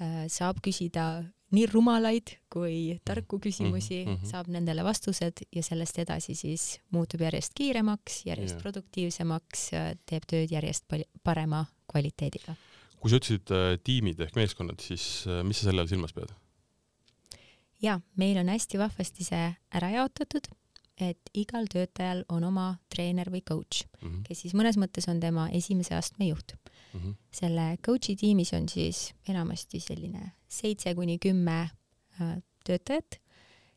[0.00, 1.10] äh, saab küsida
[1.50, 3.42] nii rumalaid kui tarku mhm.
[3.42, 4.30] küsimusi mm, -hmm.
[4.30, 8.62] saab nendele vastused ja sellest edasi siis muutub järjest kiiremaks, järjest yeah.
[8.62, 9.70] produktiivsemaks,
[10.06, 10.84] teeb tööd järjest
[11.24, 12.54] parema kvaliteediga
[13.00, 16.32] kui sa ütlesid äh, tiimid ehk meeskonnad, siis äh, mis sa selle all silmas pead?
[17.80, 20.50] ja meil on hästi vahvasti see ära jaotatud,
[21.00, 24.22] et igal töötajal on oma treener või coach mm, -hmm.
[24.28, 26.56] kes siis mõnes mõttes on tema esimese astme juht
[26.92, 27.00] mm.
[27.00, 27.14] -hmm.
[27.30, 31.60] selle coach'i tiimis on siis enamasti selline seitse kuni kümme
[32.20, 33.20] äh, töötajat,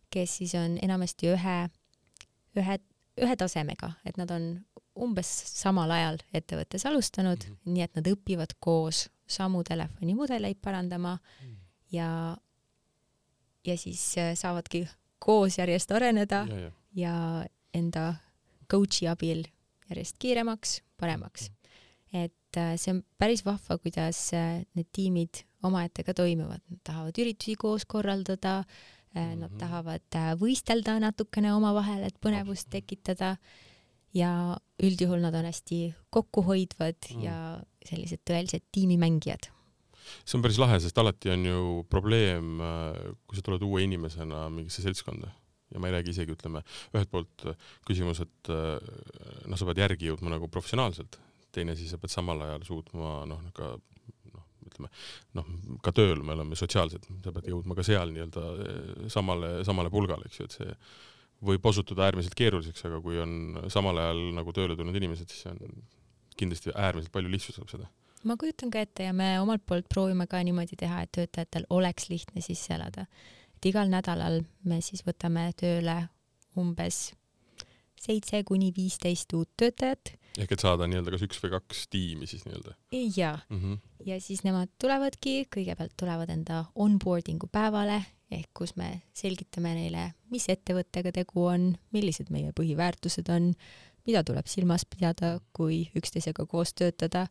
[0.09, 1.57] kes siis on enamasti ühe,
[2.57, 2.79] ühe,
[3.21, 4.65] ühe tasemega, et nad on
[4.99, 5.29] umbes
[5.61, 7.73] samal ajal ettevõttes alustanud mm, -hmm.
[7.73, 11.55] nii et nad õpivad koos samu telefonimudeleid parandama mm.
[11.91, 12.37] ja,
[13.65, 14.87] ja siis äh, saavadki
[15.19, 16.71] koos järjest areneda ja, ja.
[16.95, 18.13] ja enda
[18.69, 19.43] coach'i abil
[19.89, 21.49] järjest kiiremaks, paremaks.
[21.49, 22.23] Mhm.
[22.23, 27.19] et äh, see on päris vahva, kuidas äh, need tiimid omaette ka toimivad, nad tahavad
[27.23, 28.63] üritusi koos korraldada,
[29.13, 29.59] nad mm -hmm.
[29.61, 33.35] tahavad võistelda natukene omavahel, et põnevust tekitada
[34.13, 34.31] ja
[34.83, 35.79] üldjuhul nad on hästi
[36.13, 37.25] kokkuhoidvad mm.
[37.25, 37.35] ja
[37.85, 39.49] sellised tõelised tiimimängijad.
[40.27, 44.49] see on päris lahe, sest alati on ju probleem, äh, kui sa tuled uue inimesena
[44.53, 45.31] mingisse seltskonda
[45.73, 46.61] ja ma ei räägi isegi, ütleme,
[46.93, 48.77] ühelt poolt äh, küsimus, et äh,
[49.47, 51.17] noh, sa pead järgi jõudma nagu professionaalselt,
[51.55, 53.73] teine siis sa pead samal ajal suutma noh, ka
[54.33, 54.91] noh, ütleme
[55.37, 55.49] noh,
[55.85, 60.41] ka tööl me oleme sotsiaalsed, sa pead jõudma ka seal nii-öelda samale, samale pulgale, eks
[60.41, 60.77] ju, et see
[61.43, 65.51] võib osutuda äärmiselt keeruliseks, aga kui on samal ajal nagu tööle tulnud inimesed, siis see
[65.51, 65.83] on
[66.39, 67.89] kindlasti äärmiselt palju lihtsustab seda.
[68.23, 72.07] ma kujutan ka ette ja me omalt poolt proovime ka niimoodi teha, et töötajatel oleks
[72.09, 73.05] lihtne sisse elada.
[73.57, 76.07] et igal nädalal me siis võtame tööle
[76.57, 77.11] umbes
[78.03, 80.15] seitse kuni viisteist uut töötajat.
[80.37, 82.75] ehk et saada nii-öelda kas üks või kaks tiimi siis nii-öelda?
[83.17, 83.61] jaa mm.
[83.61, 83.77] -hmm.
[84.05, 88.01] ja siis nemad tulevadki, kõigepealt tulevad enda onboarding'u päevale
[88.33, 93.51] ehk kus me selgitame neile, mis ettevõttega tegu on, millised meie põhiväärtused on,
[94.07, 97.27] mida tuleb silmas pidada, kui üksteisega koos töötada,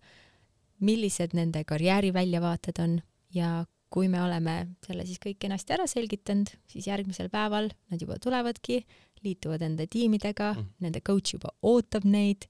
[0.82, 2.98] millised nende karjääriväljavaated on
[3.34, 4.54] ja kui me oleme
[4.86, 8.80] selle siis kõik kenasti ära selgitanud, siis järgmisel päeval nad juba tulevadki,
[9.24, 12.46] liituvad enda tiimidega mm., nende coach juba ootab neid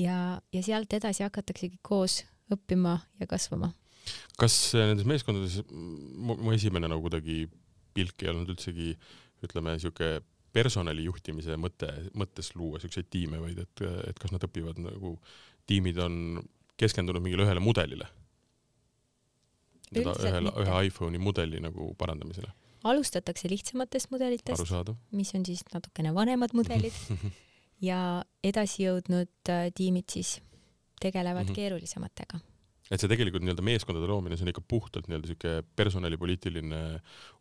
[0.00, 3.72] ja, ja sealt edasi hakataksegi koos õppima ja kasvama.
[4.40, 7.46] kas nendes meeskondades, mu esimene nagu kuidagi
[7.94, 8.94] pilk ei olnud üldsegi
[9.42, 11.88] ütleme, niisugune personali juhtimise mõte,
[12.18, 15.14] mõttes luua niisuguseid tiime, vaid et, et kas nad õpivad nagu,
[15.68, 16.42] tiimid on
[16.80, 18.08] keskendunud mingile ühele mudelile?
[19.92, 22.52] ühele, ühe iPhone'i mudeli nagu parandamisele?
[22.84, 24.72] Alustatakse lihtsamatest mudelitest,
[25.12, 26.96] mis on siis natukene vanemad mudelid
[27.90, 30.40] ja edasijõudnud äh, tiimid siis
[31.02, 31.54] tegelevad Mhm.
[31.54, 32.38] keerulisematega.
[32.92, 36.80] et see tegelikult nii-öelda meeskondade loomine, see on ikka puhtalt nii-öelda siuke personalipoliitiline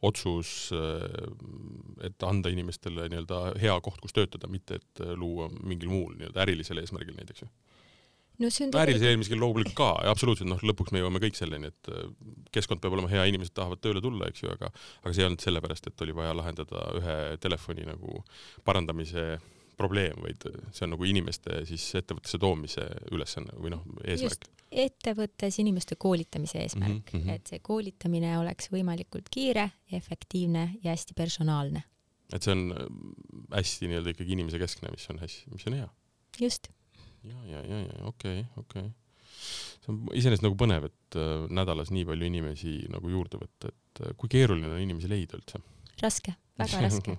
[0.01, 0.71] otsus,
[2.07, 6.79] et anda inimestele nii-öelda hea koht, kus töötada, mitte et luua mingil muul nii-öelda ärilisel
[6.81, 7.49] eesmärgil näiteks ju.
[8.39, 11.91] No see on ärilisel eesmärgil loomulikult ka, absoluutselt, noh, lõpuks me jõuame kõik selleni, et
[11.91, 12.09] äh,
[12.55, 15.45] keskkond peab olema hea, inimesed tahavad tööle tulla, eks ju, aga aga see ei olnud
[15.45, 18.23] sellepärast, et oli vaja lahendada ühe telefoni nagu
[18.67, 19.25] parandamise
[19.81, 24.49] probleem, vaid see on nagu inimeste siis ettevõttesse toomise ülesanne või noh, eesmärk.
[24.71, 27.21] ettevõttes inimeste koolitamise eesmärk mm.
[27.23, 27.31] -hmm.
[27.35, 31.83] et see koolitamine oleks võimalikult kiire, efektiivne ja hästi personaalne.
[32.33, 32.85] et see on äh,
[33.57, 35.89] hästi nii-öelda ikkagi inimese keskne, mis on hästi, mis on hea.
[36.39, 36.71] just,
[37.23, 38.91] ja, ja, ja, ja okei okay,, okei okay..
[39.81, 44.03] see on iseenesest nagu põnev, et äh, nädalas nii palju inimesi nagu juurde võtta, et
[44.05, 45.61] äh, kui keeruline on inimesi leida üldse?
[46.01, 47.17] raske, väga raske.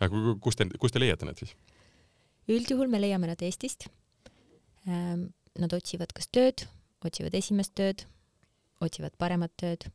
[0.00, 1.54] aga ku- kus te, kus te leiate need siis?
[2.50, 3.88] üldjuhul me leiame nad Eestist.
[4.84, 6.66] Nad otsivad kas tööd,
[7.06, 8.02] otsivad esimest tööd,
[8.84, 9.86] otsivad paremat tööd.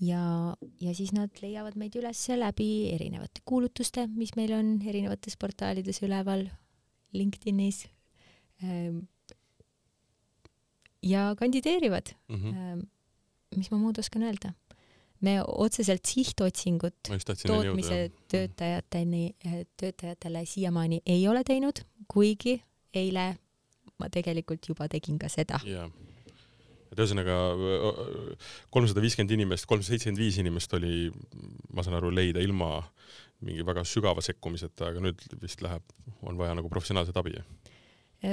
[0.00, 6.02] ja, ja siis nad leiavad meid üles läbi erinevate kuulutuste, mis meil on erinevates portaalides
[6.04, 6.46] üleval,
[7.16, 7.86] LinkedInis.
[11.02, 12.14] ja kandideerivad.
[12.28, 12.86] Mm -hmm.
[13.56, 14.52] mis ma muud oskan öelda?
[15.20, 18.24] me otseselt sihtotsingut tootmise jõuda.
[18.28, 19.34] töötajateni,
[19.76, 22.62] töötajatele siiamaani ei ole teinud, kuigi
[22.94, 23.36] eile
[23.98, 25.60] ma tegelikult juba tegin ka seda.
[25.64, 25.88] jaa.
[26.96, 27.36] Et ühesõnaga
[28.72, 31.10] kolmsada viiskümmend inimest, kolmsada seitsekümmend viis inimest oli,
[31.76, 32.80] ma saan aru, leida ilma
[33.44, 35.84] mingi väga sügava sekkumiseta, aga nüüd vist läheb,
[36.24, 37.36] on vaja nagu professionaalset abi.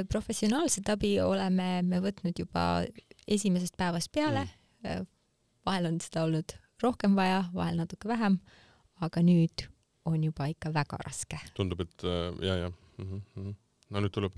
[0.09, 2.85] professionaalset abi oleme me võtnud juba
[3.27, 4.47] esimesest päevast peale
[4.83, 5.07] mm..
[5.65, 8.39] vahel on seda olnud rohkem vaja, vahel natuke vähem,
[9.03, 9.67] aga nüüd
[10.09, 11.39] on juba ikka väga raske.
[11.55, 13.21] tundub, et äh, ja, ja mm.
[13.35, 13.53] -hmm.
[13.89, 14.33] no nüüd tuleb,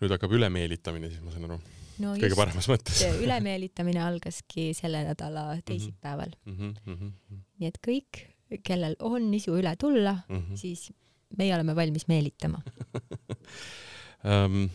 [0.00, 1.60] nüüd hakkab ülemeelitamine, siis ma saan aru,
[1.98, 3.02] no kõige paremas mõttes.
[3.24, 6.74] ülemeelitamine algaski selle nädala teisipäeval mm, mm.
[6.86, 7.44] -hmm, mm -hmm.
[7.58, 8.24] nii et kõik,
[8.66, 10.56] kellel on isu üle tulla, -hmm.
[10.56, 10.90] siis
[11.38, 12.62] meie oleme valmis meelitama.
[14.20, 14.66] Um,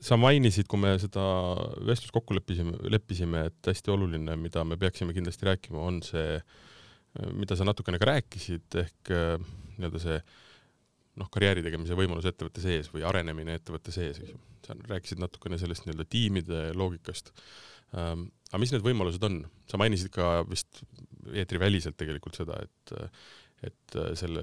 [0.00, 1.22] sa mainisid, kui me seda
[1.84, 6.38] vestlust kokku leppisime, leppisime, et hästi oluline, mida me peaksime kindlasti rääkima, on see,
[7.36, 9.36] mida sa natukene ka rääkisid, ehk äh,
[9.76, 10.18] nii-öelda see
[11.20, 14.42] noh, karjääri tegemise võimalus ettevõtte sees või arenemine ettevõtte sees, eks ju.
[14.66, 17.32] sa rääkisid natukene sellest nii-öelda tiimide loogikast
[17.92, 18.28] um,.
[18.50, 19.40] aga mis need võimalused on?
[19.70, 20.84] sa mainisid ka vist
[21.32, 22.96] eetriväliselt tegelikult seda, et
[23.64, 24.42] et selle,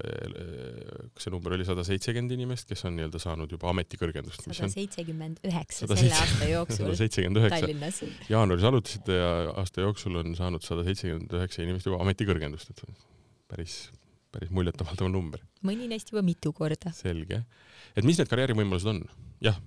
[1.14, 4.42] kas see number oli sada seitsekümmend inimest, kes on nii-öelda saanud juba ametikõrgendust?
[4.48, 8.08] sada seitsekümmend üheksa selle aasta jooksul sada seitsekümmend üheksa.
[8.32, 12.82] Jaanuaris alutasite ja aasta jooksul on saanud sada seitsekümmend üheksa inimest juba ametikõrgendust, et
[13.54, 13.78] päris,
[14.34, 15.42] päris muljetavaldav number.
[15.66, 16.92] mõni neist juba mitu korda.
[16.96, 17.44] selge.
[17.94, 19.02] et mis need karjäärivõimalused on?
[19.44, 19.60] jah,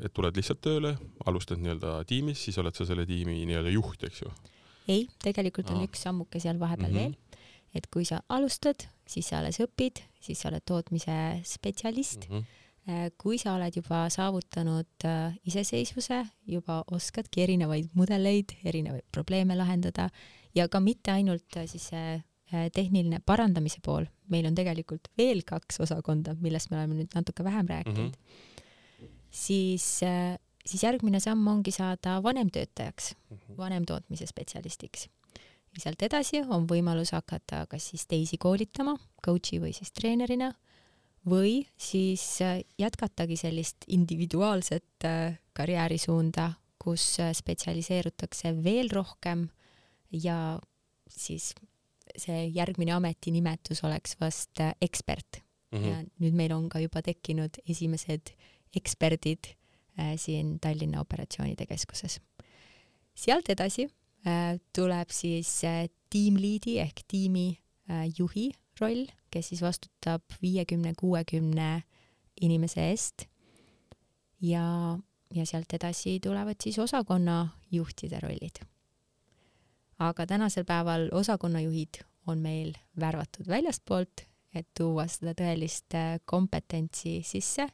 [0.00, 0.94] et tuled lihtsalt tööle,
[1.28, 4.32] alustad nii-öelda tiimis, siis oled sa selle tiimi nii-öelda juht, eks ju.
[4.88, 5.88] ei, tegelikult on Aa.
[5.88, 7.14] üks sammuke seal vahepeal mm -hmm.
[7.14, 7.40] veel,
[7.74, 12.44] et kui sa alustad, siis sa alles õpid, siis sa oled tootmise spetsialist mm.
[13.18, 20.10] kui sa oled juba saavutanud äh, iseseisvuse, juba oskadki erinevaid mudeleid, erinevaid probleeme lahendada
[20.54, 21.88] ja ka mitte ainult äh, siis
[22.74, 27.68] tehniline parandamise pool, meil on tegelikult veel kaks osakonda, millest me oleme nüüd natuke vähem
[27.70, 28.40] rääkinud mm,
[29.02, 29.12] -hmm.
[29.30, 30.00] siis,
[30.66, 33.14] siis järgmine samm ongi saada vanemtöötajaks,
[33.56, 35.08] vanemtootmise spetsialistiks.
[35.74, 40.52] ja sealt edasi on võimalus hakata kas siis teisi koolitama coach'i või siis treenerina
[41.28, 49.48] või siis äh, jätkatagi sellist individuaalset äh, karjäärisuunda, kus äh, spetsialiseerutakse veel rohkem
[50.12, 50.58] ja
[51.08, 51.54] siis
[52.18, 55.40] see järgmine ametinimetus oleks vast äh, ekspert
[55.72, 55.78] mm.
[55.78, 55.86] -hmm.
[55.88, 58.34] ja nüüd meil on ka juba tekkinud esimesed
[58.76, 59.54] eksperdid
[59.98, 62.20] äh, siin Tallinna Operatsioonide Keskuses.
[63.14, 63.88] sealt edasi
[64.26, 67.58] äh, tuleb siis äh, tiimliidi ehk tiimi
[67.90, 68.50] äh, juhi
[68.80, 71.82] roll, kes siis vastutab viiekümne, kuuekümne
[72.40, 73.26] inimese eest.
[74.40, 74.98] ja,
[75.34, 78.60] ja sealt edasi tulevad siis osakonna juhtide rollid.
[80.08, 87.68] Aga tänasel päeval osakonnajuhid on meil värvatud väljastpoolt, et tuua seda tõelist äh, kompetentsi sisse.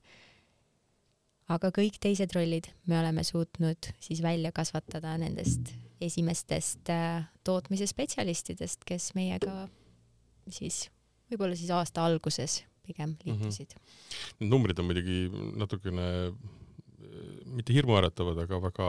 [1.51, 8.85] aga kõik teised rollid me oleme suutnud siis välja kasvatada nendest esimestest äh, tootmise spetsialistidest,
[8.87, 9.69] kes meiega
[10.49, 10.89] siis
[11.31, 13.83] võib-olla siis aasta alguses pigem liitusid mm.
[13.83, 14.41] -hmm.
[14.41, 15.19] Need numbrid on muidugi
[15.57, 16.35] natukene äh,
[17.45, 18.89] mitte hirmuäratavad, aga väga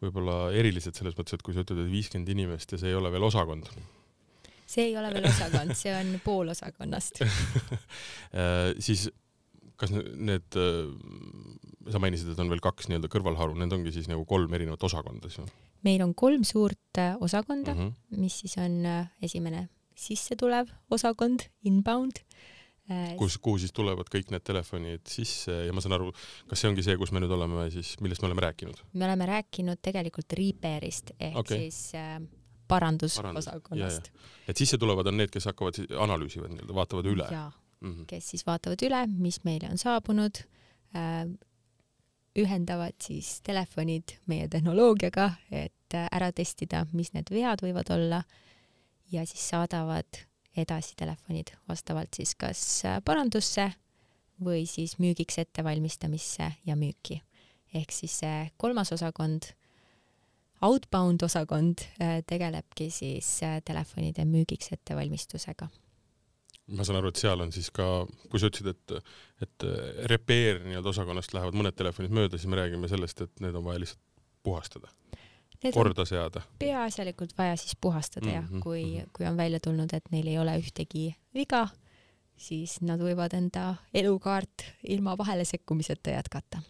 [0.00, 3.12] võib-olla erilised selles mõttes, et kui sa ütled, et viiskümmend inimest ja see ei ole
[3.12, 3.70] veel osakond
[4.70, 7.22] see ei ole veel osakond, see on pool osakonnast
[8.30, 9.08] Äh, siis
[9.80, 10.86] kas ne- need, äh,
[11.90, 15.32] sa mainisid, et on veel kaks nii-öelda kõrvalharu, need ongi siis nagu kolm erinevat osakonda
[15.32, 15.50] siis või
[15.86, 17.80] meil on kolm suurt äh, osakonda mm?
[17.80, 18.22] mm, -hmm.
[18.22, 18.84] mis siis on
[19.24, 19.68] esimene
[20.00, 22.22] sissetulev osakond, inbound.
[22.90, 26.08] Äh, kus, kuhu siis tulevad kõik need telefonid sisse ja ma saan aru,
[26.50, 28.80] kas see ongi see, kus me nüüd oleme siis, millest me oleme rääkinud?
[28.98, 31.68] me oleme rääkinud tegelikult repair'ist ehk okay.
[31.68, 32.16] siis äh,
[32.70, 34.10] parandusosakonnast.
[34.50, 37.92] et sisse tulevad on need, kes hakkavad analüüsivad nii-öelda, vaatavad üle jaa, mm?
[37.92, 38.08] -hmm.
[38.10, 40.42] kes siis vaatavad üle, mis meile on saabunud
[40.98, 41.30] äh,,
[42.42, 48.24] ühendavad siis telefonid meie tehnoloogiaga, et äh, ära testida, mis need vead võivad olla
[49.14, 50.24] ja siis saadavad
[50.56, 53.70] edasi telefonid vastavalt siis kas äh, parandusse
[54.42, 57.20] või siis müügiks ettevalmistamisse ja müüki.
[57.74, 59.52] ehk siis see kolmas osakond,
[60.62, 65.68] outbound osakond äh, tegelebki siis äh, telefonide müügiks ettevalmistusega.
[66.66, 69.64] ma saan aru, et seal on siis ka, kui sa ütlesid, et, et
[70.10, 73.82] repair nii-öelda osakonnast lähevad mõned telefonid mööda, siis me räägime sellest, et need on vaja
[73.82, 74.02] lihtsalt
[74.42, 74.88] puhastada,
[75.62, 76.40] Need korda seada.
[76.58, 78.42] peaasjalikult vaja siis puhastada mm -hmm.
[78.42, 81.68] Mhm, jah, kui mhm., kui on välja tulnud, et neil ei ole ühtegi viga,
[82.40, 86.62] siis nad võivad enda elukaart ilma vahele sekkumiseta jätkata.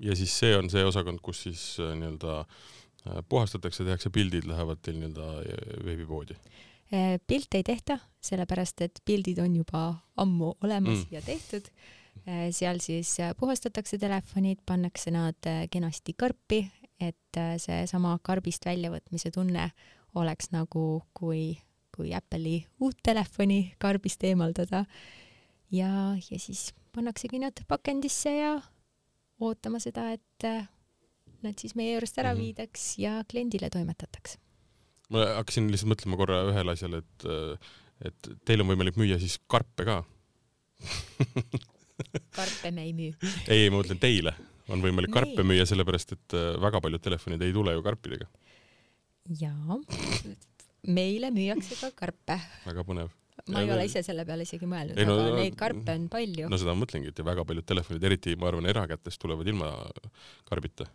[0.00, 4.82] ja siis see on see osakond, kus siis äh, nii-öelda äh, puhastatakse, tehakse pildid, lähevad
[4.82, 6.36] teil nii-öelda äh, veebipoodi.
[7.26, 11.04] pilte ei tehta, sellepärast et pildid on juba ammu olemas Mm.
[11.04, 11.06] mm.
[11.10, 11.70] ja tehtud.
[12.50, 16.70] seal siis puhastatakse telefonid, pannakse nad kenasti karpi,
[17.08, 19.70] et äh, seesama karbist väljavõtmise tunne
[20.14, 21.58] oleks nagu, kui,
[21.94, 24.84] kui Apple'i uut telefoni karbist eemaldada.
[25.70, 28.54] ja, ja siis pannaksegi nad pakendisse ja
[29.40, 30.68] ootama seda, et äh,
[31.42, 32.40] nad siis meie juurest ära Mhm.
[32.40, 34.38] viidaks ja kliendile toimetataks.
[35.10, 37.26] ma hakkasin lihtsalt mõtlema korra ühele asjale, et,
[38.08, 40.04] et teil on võimalik müüa siis karpe ka.
[42.34, 43.12] karpe me ei müü.
[43.48, 44.34] ei, ma mõtlen teile
[44.68, 45.18] on võimalik Meil.
[45.18, 48.26] karpe müüa, sellepärast et äh, väga paljud telefonid ei tule ju karpidega.
[49.40, 49.78] jaa,
[50.86, 52.38] meile müüakse ka karpe.
[52.66, 53.10] väga põnev.
[53.48, 55.92] ma ei Ja ole me- ise selle peale isegi mõelnud, Ei no- aga neid karpe
[55.92, 59.46] on palju no seda ma mõtlengi, et väga paljud telefonid, eriti ma arvan, erakätest tulevad
[59.48, 59.72] ilma
[60.48, 60.86] karbita.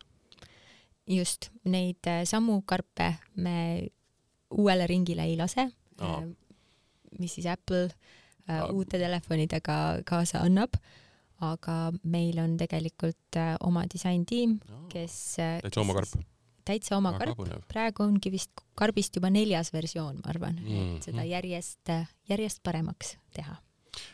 [1.08, 3.90] just neid äh, samu karpe me
[4.52, 5.72] uuele ringile ei lase
[7.20, 7.90] mis siis Apple
[8.50, 8.68] äh, Aa.
[8.72, 10.74] uute telefonidega kaasa annab.
[11.42, 14.58] Aga meil on tegelikult äh, oma disaintiim,
[14.92, 16.18] kes äh, täitsa oma karp.
[16.70, 20.60] täitsa oma väga karp, praegu ongi vist karbist juba neljas versioon, ma arvan.
[20.60, 20.96] Mm, Mhm.
[20.98, 21.92] et seda järjest,
[22.30, 23.58] järjest paremaks teha.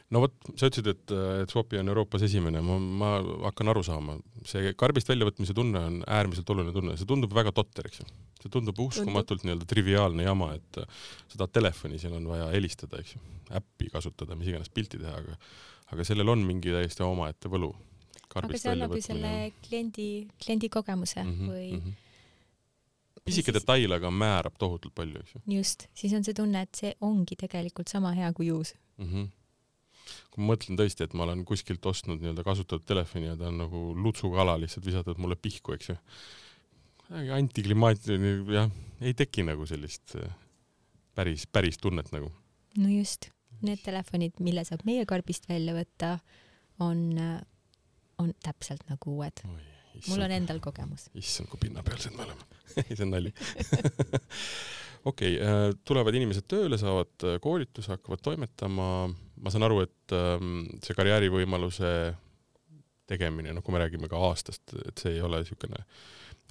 [0.10, 1.12] no vot, sa ütlesid, et,
[1.44, 3.10] et Swapi on Euroopas esimene, ma, ma
[3.50, 4.16] hakkan aru saama,
[4.48, 8.08] see karbist väljavõtmise tunne on äärmiselt oluline tunne, see tundub väga totter, eks ju.
[8.42, 10.88] see tundub uskumatult nii-öelda triviaalne jama, et äh,
[11.28, 13.22] sa tahad telefoni, siin on vaja helistada, eks ju,
[13.60, 15.38] äppi kasutada, mis iganes pilti teha, aga
[15.94, 17.72] aga sellel on mingi täiesti omaette võlu.
[18.36, 19.32] aga see annab ju selle
[19.64, 20.10] kliendi,
[20.42, 21.52] kliendi kogemuse mm -hmm.
[21.54, 21.96] või mhm.
[23.26, 26.94] pisike detail, aga määrab tohutult palju, eks ju just, siis on see tunne, et see
[27.02, 28.74] ongi tegelikult sama hea kui uus.
[28.98, 29.12] mm.
[29.12, 29.28] -hmm.
[30.32, 33.58] kui ma mõtlen tõesti, et ma olen kuskilt ostnud nii-öelda kasutatud telefoni ja ta on
[33.58, 35.96] nagu lutsukala lihtsalt visatud mulle pihku, eks ju.
[37.34, 38.72] antiklimaatiline, jah,
[39.02, 40.34] ei teki nagu sellist äh,
[41.16, 42.32] päris, päris tunnet nagu.
[42.78, 43.30] no just,
[43.64, 46.18] need telefonid, mille saab meie karbist välja võtta,
[46.84, 47.06] on,
[48.22, 49.44] on täpselt nagu uued.
[50.10, 51.10] mul on endal kogemus.
[51.16, 52.50] issand, kui pinnapealsed me oleme.
[52.84, 53.32] ei, see on nali.
[55.12, 55.38] okei,
[55.88, 58.90] tulevad inimesed tööle, saavad äh, koolituse, hakkavad toimetama.
[59.42, 61.96] ma saan aru, et ähm, see karjäärivõimaluse
[63.06, 65.84] tegemine, noh, kui me räägime ka aastast, et see ei ole niisugune,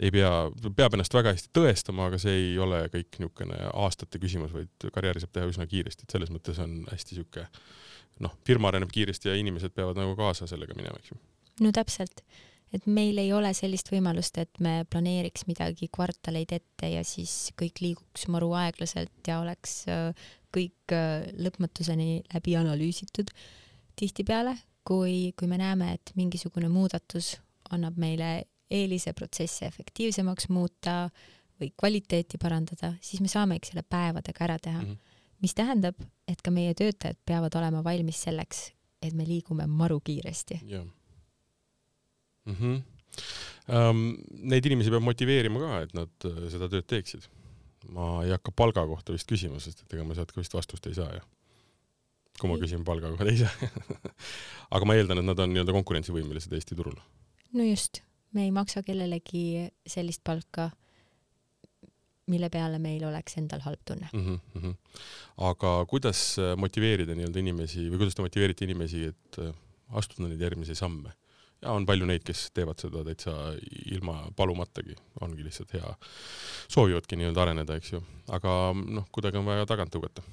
[0.02, 0.30] ei pea,
[0.76, 5.22] peab ennast väga hästi tõestama, aga see ei ole kõik niisugune aastate küsimus, vaid karjääri
[5.22, 7.46] saab teha üsna kiiresti, et selles mõttes on hästi niisugune
[8.24, 11.20] noh, firma areneb kiiresti ja inimesed peavad nagu kaasa sellega minema, eks ju.
[11.62, 12.24] no täpselt,
[12.74, 17.82] et meil ei ole sellist võimalust, et me planeeriks midagi kvartaleid ette ja siis kõik
[17.84, 20.10] liiguks maru aeglaselt ja oleks äh,
[20.54, 23.30] kõik äh, lõpmatuseni läbi analüüsitud.
[23.94, 27.36] tihtipeale, kui, kui me näeme, et mingisugune muudatus
[27.70, 28.44] annab meile
[28.74, 31.08] eelise protsessi efektiivsemaks muuta
[31.60, 34.90] või kvaliteeti parandada, siis me saamegi selle päevadega ära teha mm.
[34.90, 35.20] -hmm.
[35.46, 38.66] mis tähendab, et ka meie töötajad peavad olema valmis selleks,
[39.02, 40.60] et me liigume maru kiiresti.
[40.66, 40.84] jah
[42.44, 42.82] mm -hmm.
[43.74, 44.16] um,.
[44.30, 47.28] Neid inimesi peab motiveerima ka, et nad äh, seda tööd teeksid.
[47.88, 50.86] ma ei hakka palga kohta vist küsima, sest et ega ma sealt ka vist vastust
[50.86, 51.20] ei saa ju.
[52.40, 52.62] kui ma Ei.
[52.62, 53.52] küsin palga kohta, ei saa.
[54.74, 56.96] aga ma eeldan, et nad on nii-öelda konkurentsivõimelised Eesti turul.
[57.52, 58.00] no just,
[58.34, 60.70] me ei maksa kellelegi sellist palka,
[62.30, 64.38] mille peale meil oleks endal halb tunne mm.
[64.54, 64.74] -hmm.
[65.48, 69.52] aga kuidas motiveerida nii-öelda inimesi või kuidas te motiveerite inimesi, et äh,
[69.92, 71.12] astuda neid järgmisi samme?
[71.62, 73.32] ja on palju neid, kes teevad seda täitsa
[73.92, 75.94] ilma palumatagi, ongi lihtsalt hea,
[76.68, 78.02] soovivadki nii-öelda areneda, eks ju,
[78.36, 80.24] aga noh, kuidagi on vaja tagant tõugata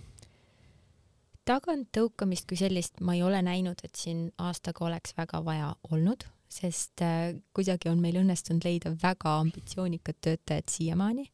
[1.48, 7.04] taganttõukamist kui sellist ma ei ole näinud, et siin aastaga oleks väga vaja olnud, sest
[7.06, 11.30] äh, kuidagi on meil õnnestunud leida väga ambitsioonikad töötajad siiamaani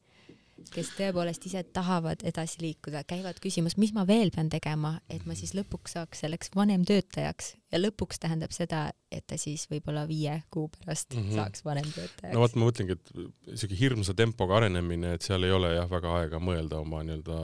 [0.74, 5.36] kes tõepoolest ise tahavad edasi liikuda, käivad küsimas, mis ma veel pean tegema, et ma
[5.38, 10.68] siis lõpuks saaks selleks vanemtöötajaks ja lõpuks tähendab seda, et ta siis võib-olla viie kuu
[10.74, 11.36] pärast mm -hmm.
[11.36, 12.34] saaks vanemtöötajaks.
[12.34, 16.16] no vot, ma mõtlengi, et siuke hirmsa tempoga arenemine, et seal ei ole jah väga
[16.22, 17.38] aega mõelda oma nii-öelda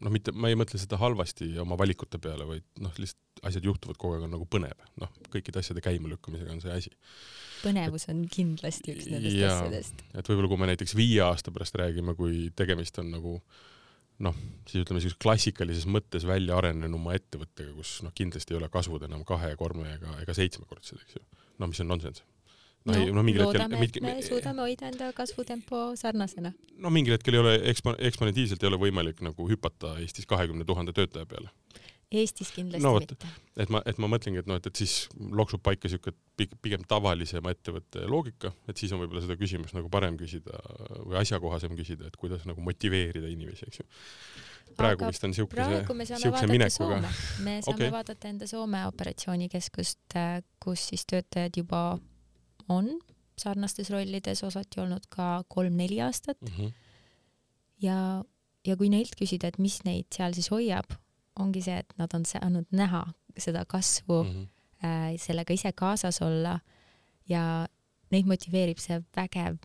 [0.00, 3.98] noh, mitte, ma ei mõtle seda halvasti oma valikute peale, vaid noh, lihtsalt asjad juhtuvad
[4.00, 6.94] kogu aeg, on nagu põnev, noh, kõikide asjade käimalükkamisega on see asi
[7.62, 10.04] põnevus on kindlasti üks nendest ja, asjadest.
[10.12, 13.34] et võib-olla kui me näiteks viie aasta pärast räägime, kui tegemist on nagu
[14.26, 14.36] noh,
[14.68, 19.26] siis ütleme siis klassikalises mõttes välja arenenuma ettevõttega, kus noh, kindlasti ei ole kasvud enam
[19.28, 21.26] kahe, kolme ega, ega seitsmekordsed, eks ju.
[21.60, 22.24] no mis on nonsense
[22.86, 26.52] no, no, no mingil loodame, hetkel, et me suudame hoida enda kasvutempo sarnasena.
[26.82, 30.94] no mingil hetkel ei ole ekspo-, eksponentiivselt ei ole võimalik nagu hüpata Eestis kahekümne tuhande
[30.96, 31.52] töötaja peale.
[32.14, 33.28] Eestis kindlasti no, võt, mitte.
[33.64, 36.12] et ma, et ma mõtlengi, et noh, et, et siis loksub paika siuke
[36.62, 40.60] pigem tavalisema ettevõtte loogika, et siis on võib-olla seda küsimust nagu parem küsida
[41.02, 43.86] või asjakohasem küsida, et kuidas nagu motiveerida inimesi, eks ju.
[44.78, 47.00] praegu Aga vist on siuke praegu me saame vaadata minekuga.
[47.42, 47.94] Me saame okay.
[47.96, 50.18] vaadata enda Soome operatsioonikeskust,
[50.62, 51.80] kus siis töötajad juba
[52.70, 52.92] on
[53.36, 56.54] sarnastes rollides osati olnud ka kolm-neli aastat mm.
[56.54, 56.70] -hmm.
[57.82, 57.98] ja,
[58.66, 60.94] ja kui neilt küsida, et mis neid seal siis hoiab
[61.40, 63.04] ongi see, et nad on saanud näha
[63.38, 64.46] seda kasvu mm, -hmm.
[64.84, 66.58] äh, sellega ise kaasas olla
[67.28, 67.66] ja
[68.10, 69.58] neid motiveerib see vägev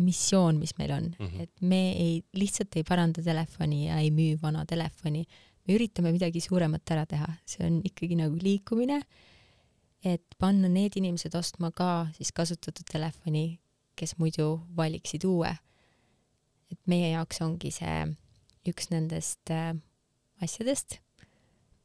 [0.00, 1.40] missioon, mis meil on mm, -hmm.
[1.40, 5.24] et me ei, lihtsalt ei paranda telefoni ja ei müü vana telefoni,
[5.66, 9.00] me üritame midagi suuremat ära teha, see on ikkagi nagu liikumine,
[10.04, 13.60] et panna need inimesed ostma ka siis kasutatud telefoni,
[13.96, 15.56] kes muidu valiksid uue.
[16.72, 18.06] et meie jaoks ongi see
[18.66, 19.76] üks nendest äh,
[20.42, 20.98] asjadest,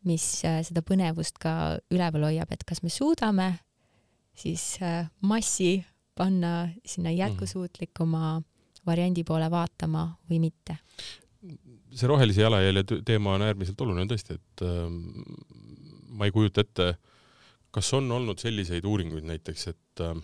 [0.08, 3.52] mis äh, seda põnevust ka üleval hoiab, et kas me suudame
[4.39, 5.84] siis äh, massi
[6.16, 7.20] panna sinna mhm.
[7.20, 8.39] jätkusuutlikuma
[8.86, 10.78] variandi poole vaatama või mitte.
[11.95, 14.88] see rohelise jalajälje teema on äärmiselt oluline tõesti, et äh,
[16.10, 16.93] ma ei kujuta ette,
[17.72, 20.16] kas on olnud selliseid uuringuid näiteks, et äh,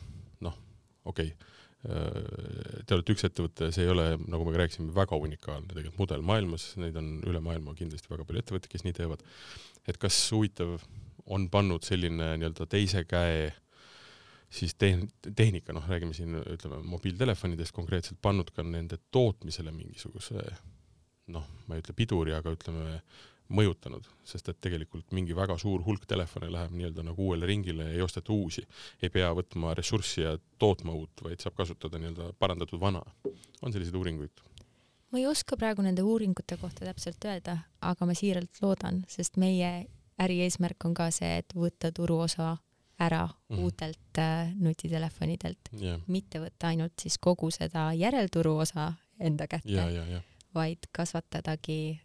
[0.46, 0.58] noh,
[1.06, 1.55] okei okay,,
[1.86, 6.72] Te olete üks ettevõte, see ei ole, nagu me rääkisime, väga unikaalne tegelikult mudel maailmas,
[6.82, 9.26] neid on üle maailma kindlasti väga palju ettevõtteid, kes nii teevad.
[9.86, 10.80] et kas huvitav
[11.30, 13.52] on pannud selline nii-öelda teise käe
[14.50, 20.42] siis tehn-, tehnika, noh, räägime siin, ütleme, mobiiltelefonidest konkreetselt, pannud ka nende tootmisele mingisuguse
[21.34, 23.00] noh, ma ei ütle piduri, aga ütleme,
[23.50, 28.02] mõjutanud, sest et tegelikult mingi väga suur hulk telefone läheb nii-öelda nagu uuele ringile ei
[28.02, 28.66] osteta uusi.
[29.02, 33.02] ei pea võtma ressurssi ja tootma uut, vaid saab kasutada nii-öelda parandatud vana.
[33.62, 34.44] on selliseid uuringuid?
[35.12, 39.88] ma ei oska praegu nende uuringute kohta täpselt öelda, aga ma siiralt loodan, sest meie
[40.20, 42.58] äri eesmärk on ka see, et võtta turuosa
[43.00, 43.60] ära mm -hmm.
[43.60, 49.94] uutelt äh, nutitelefonidelt yeah., mitte võtta ainult siis kogu seda järelturu osa enda kätte yeah,,
[49.94, 50.24] yeah, yeah.
[50.56, 52.02] vaid kasvatadagi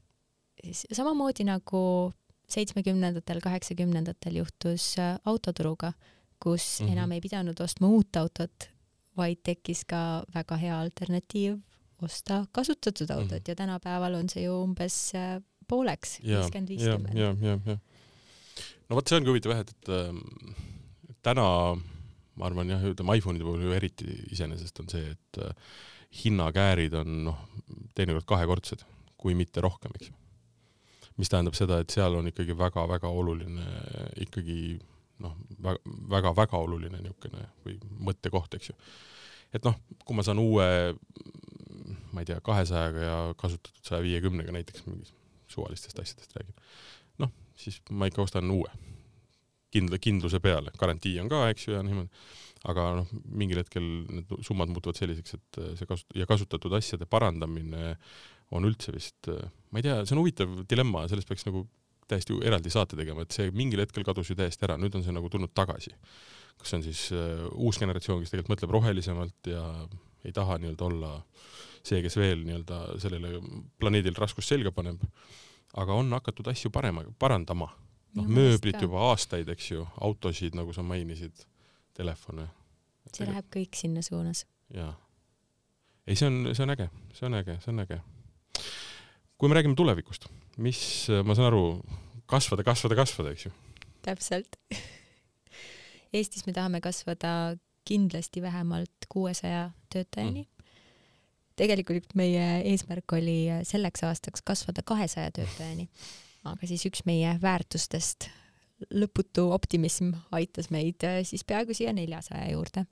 [0.92, 2.12] samamoodi nagu
[2.50, 5.92] seitsmekümnendatel, kaheksakümnendatel juhtus äh, autoturuga,
[6.42, 6.92] kus mm -hmm.
[6.92, 8.70] enam ei pidanud ostma uut autot,
[9.16, 11.58] vaid tekkis ka väga hea alternatiiv
[12.02, 13.48] osta kasutatud autot mm -hmm.
[13.48, 17.18] ja tänapäeval on see ju umbes äh, pooleks, viiskümmend, viiskümmend.
[17.18, 17.78] ja, ja, ja,
[18.88, 20.54] no vot, see ongi huvitav jah, et, et äh,
[21.22, 21.76] täna
[22.34, 25.54] ma arvan jah, ütleme iPhone'ide puhul ju eriti iseenesest on see, et äh,
[26.24, 27.44] hinnakäärid on noh,
[27.94, 28.82] teinekord kahekordsed,
[29.16, 30.19] kui mitte rohkem, eks ju
[31.20, 33.66] mis tähendab seda, et seal on ikkagi väga-väga oluline
[34.24, 34.78] ikkagi
[35.20, 35.36] noh,
[36.10, 37.76] väga-väga oluline niisugune või
[38.08, 38.76] mõttekoht, eks ju.
[39.56, 40.66] et noh, kui ma saan uue,
[42.14, 45.10] ma ei tea, kahesajaga ja kasutatud saja viiekümnega näiteks mingi
[45.50, 46.56] suvalistest asjadest räägin,
[47.22, 48.70] noh, siis ma ikka ostan uue.
[49.70, 52.10] kindla, kindluse peale, garantii on ka, eks ju, ja niimoodi
[52.68, 57.94] aga noh, mingil hetkel need summad muutuvad selliseks, et see kasut- ja kasutatud asjade parandamine
[58.56, 59.30] on üldse vist,
[59.70, 61.64] ma ei tea, see on huvitav dilemma, sellest peaks nagu
[62.10, 65.14] täiesti eraldi saate tegema, et see mingil hetkel kadus ju täiesti ära, nüüd on see
[65.14, 65.92] nagu tulnud tagasi.
[66.60, 69.62] kas see on siis uh, uus generatsioon, kes tegelikult mõtleb rohelisemalt ja
[70.26, 71.12] ei taha nii-öelda olla
[71.86, 73.38] see, kes veel nii-öelda sellele
[73.80, 75.04] planeedil raskust selga paneb,
[75.80, 77.70] aga on hakatud asju parema, parandama.
[78.18, 81.46] noh, mööblit juba aastaid, eks ju, autosid, nagu sa mainisid,
[81.94, 82.48] telefone.
[83.14, 84.44] see läheb kõik sinna suunas.
[84.74, 84.92] jaa
[86.10, 88.00] ei, see on, see on äge, see on äge, see on äge.
[89.40, 90.28] Kui me räägime tulevikust,
[90.60, 90.82] mis,
[91.24, 91.64] ma saan aru,
[92.28, 93.52] kasvada, kasvada, kasvada, eks ju?
[94.04, 94.56] täpselt.
[96.16, 97.56] Eestis me tahame kasvada
[97.88, 100.42] kindlasti vähemalt kuuesaja töötajani.
[100.42, 100.66] Mm.
[101.60, 103.38] Tegelikult meie eesmärk oli
[103.68, 105.88] selleks aastaks kasvada kahesaja töötajani,
[106.48, 108.30] aga siis üks meie väärtustest,
[108.96, 112.86] lõputu optimism aitas meid siis peaaegu siia neljasaja juurde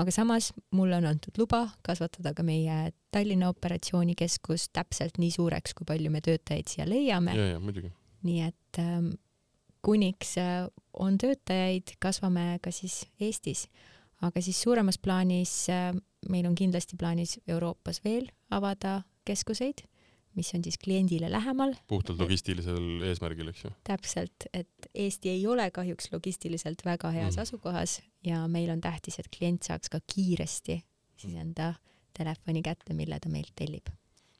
[0.00, 5.88] aga samas mulle on antud luba kasvatada ka meie Tallinna operatsioonikeskus täpselt nii suureks, kui
[5.88, 7.34] palju me töötajaid siia leiame.
[8.26, 9.12] nii et ähm,
[9.84, 13.66] kuniks äh, on töötajaid, kasvame ka siis Eestis,
[14.20, 15.92] aga siis suuremas plaanis äh,
[16.28, 19.84] meil on kindlasti plaanis Euroopas veel avada keskuseid
[20.38, 21.74] mis on siis kliendile lähemal.
[21.88, 23.72] puhtalt logistilisel eesmärgil, eks ju?
[23.86, 27.42] täpselt, et Eesti ei ole kahjuks logistiliselt väga heas mm.
[27.42, 30.80] asukohas ja meil on tähtis, et klient saaks ka kiiresti
[31.20, 31.74] siis enda
[32.16, 33.90] telefoni kätte, mille ta meilt tellib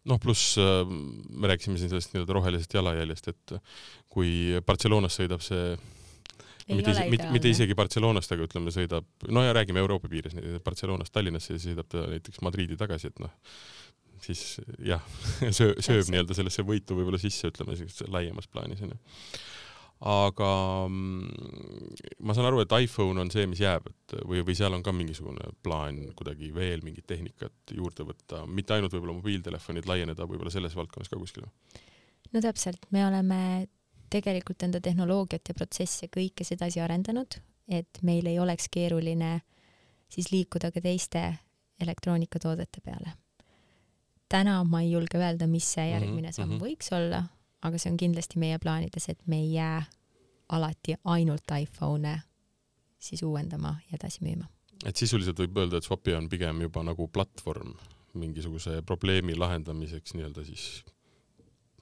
[0.09, 3.57] noh, pluss äh, me rääkisime siin sellest nii-öelda rohelisest jalajäljest, et
[4.09, 5.75] kui Barcelonas sõidab see
[6.71, 11.13] Ei mitte, mitte, mitte isegi Barcelonast, aga ütleme, sõidab, no ja räägime Euroopa piires, Barcelonast
[11.15, 13.33] Tallinnasse ja sõidab ta näiteks Madriidi tagasi, et noh,
[14.25, 15.03] siis jah,
[15.59, 18.99] söö, sööb nii-öelda sellesse võitu võib-olla sisse, ütleme siis laiemas plaanis onju.
[20.11, 20.51] aga
[20.89, 24.85] mm, ma saan aru, et iPhone on see, mis jääb, et või, või seal on
[24.87, 30.53] ka mingisugune plaan kuidagi veel mingit tehnikat juurde võtta, mitte ainult võib-olla mobiiltelefonid, laieneda võib-olla
[30.55, 31.51] selles valdkonnas ka kuskile?
[32.31, 33.43] no täpselt, me oleme
[34.11, 37.39] tegelikult enda tehnoloogiat ja protsesse kõike sedasi arendanud,
[37.71, 39.39] et meil ei oleks keeruline
[40.11, 41.23] siis liikuda ka teiste
[41.81, 43.15] elektroonikatoodete peale
[44.31, 46.65] täna ma ei julge öelda, mis see mhm, järgmine samm mm -hmm.
[46.65, 47.25] võiks olla,
[47.63, 49.83] aga see on kindlasti meie plaanides, et me ei jää
[50.49, 52.21] alati ainult iPhone'e
[52.99, 54.47] siis uuendama ja edasi müüma.
[54.85, 57.75] et sisuliselt võib öelda, et Swapi on pigem juba nagu platvorm
[58.15, 60.85] mingisuguse probleemi lahendamiseks nii-öelda siis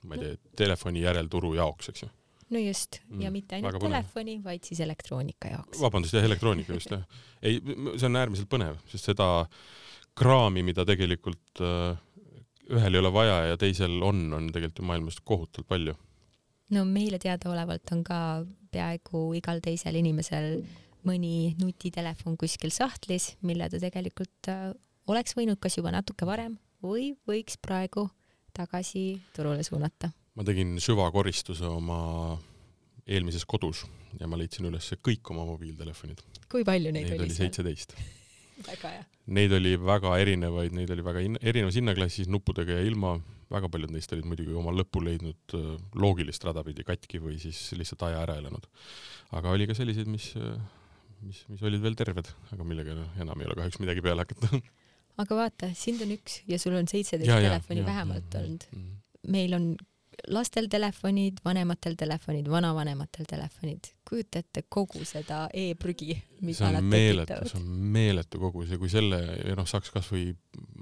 [0.05, 2.09] ma ei tea no., telefoni järelturu jaoks, eks ju?
[2.51, 5.81] no just mm,, ja mitte ainult telefoni, vaid siis elektroonika jaoks.
[5.81, 7.05] vabandust, jah, elektroonika just jah.
[7.43, 7.61] ei,
[7.97, 9.29] see on äärmiselt põnev, sest seda
[10.19, 11.99] kraami, mida tegelikult äh,
[12.75, 15.95] ühel ei ole vaja ja teisel on, on tegelikult ju maailmas kohutavalt palju.
[16.75, 18.19] no meile teadaolevalt on ka
[18.73, 20.61] peaaegu igal teisel inimesel
[21.09, 24.73] mõni nutitelefon kuskil sahtlis, mille ta tegelikult äh,
[25.09, 28.09] oleks võinud kas juba natuke varem või võiks praegu
[28.57, 30.11] tagasi turule suunata.
[30.35, 32.37] ma tegin süvakoristuse oma
[33.09, 33.87] eelmises kodus
[34.21, 36.21] ja ma leidsin üles kõik oma mobiiltelefonid.
[36.51, 37.31] kui palju neid, neid oli?
[37.31, 37.97] oli seitseteist
[38.67, 39.05] väga hea.
[39.39, 43.17] Neid oli väga erinevaid, neid oli väga erinevas hinnaklassis, nuppudega ja ilma,
[43.53, 47.61] väga paljud neist olid muidugi oma lõpu leidnud äh, loogilist rada pidi katki või siis
[47.77, 48.67] lihtsalt aja ära elanud.
[49.37, 50.59] aga oli ka selliseid, mis, äh,
[51.23, 54.61] mis, mis olid veel terved, aga millega enam ei ole kahjuks midagi peale hakata
[55.19, 58.67] aga vaata, sind on üks ja sul on seitseteist telefoni ja, vähemalt ja, olnud.
[58.75, 58.99] Mm.
[59.35, 59.71] meil on
[60.35, 67.51] lastel telefonid, vanematel telefonid, vanavanematel telefonid, kujuta ette kogu seda e-prügi, mida nad tekitavad.
[67.51, 69.21] see on meeletu kogus ja kui selle
[69.59, 70.31] noh, saaks kasvõi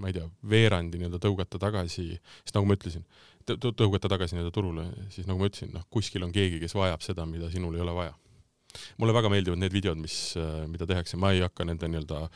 [0.00, 2.12] ma ei tea, veerandi nii-öelda tõugata tagasi,
[2.44, 3.06] sest nagu ma ütlesin,
[3.46, 7.26] tõugata tagasi nii-öelda turule, siis nagu ma ütlesin, noh, kuskil on keegi, kes vajab seda,
[7.28, 8.14] mida sinul ei ole vaja
[9.00, 10.16] mulle väga meeldivad need videod, mis,
[10.68, 12.26] mida tehakse, ma ei hakka nende nii-öelda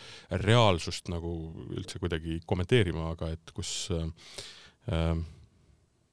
[0.40, 1.34] reaalsust nagu
[1.76, 5.20] üldse kuidagi kommenteerima, aga et kus äh,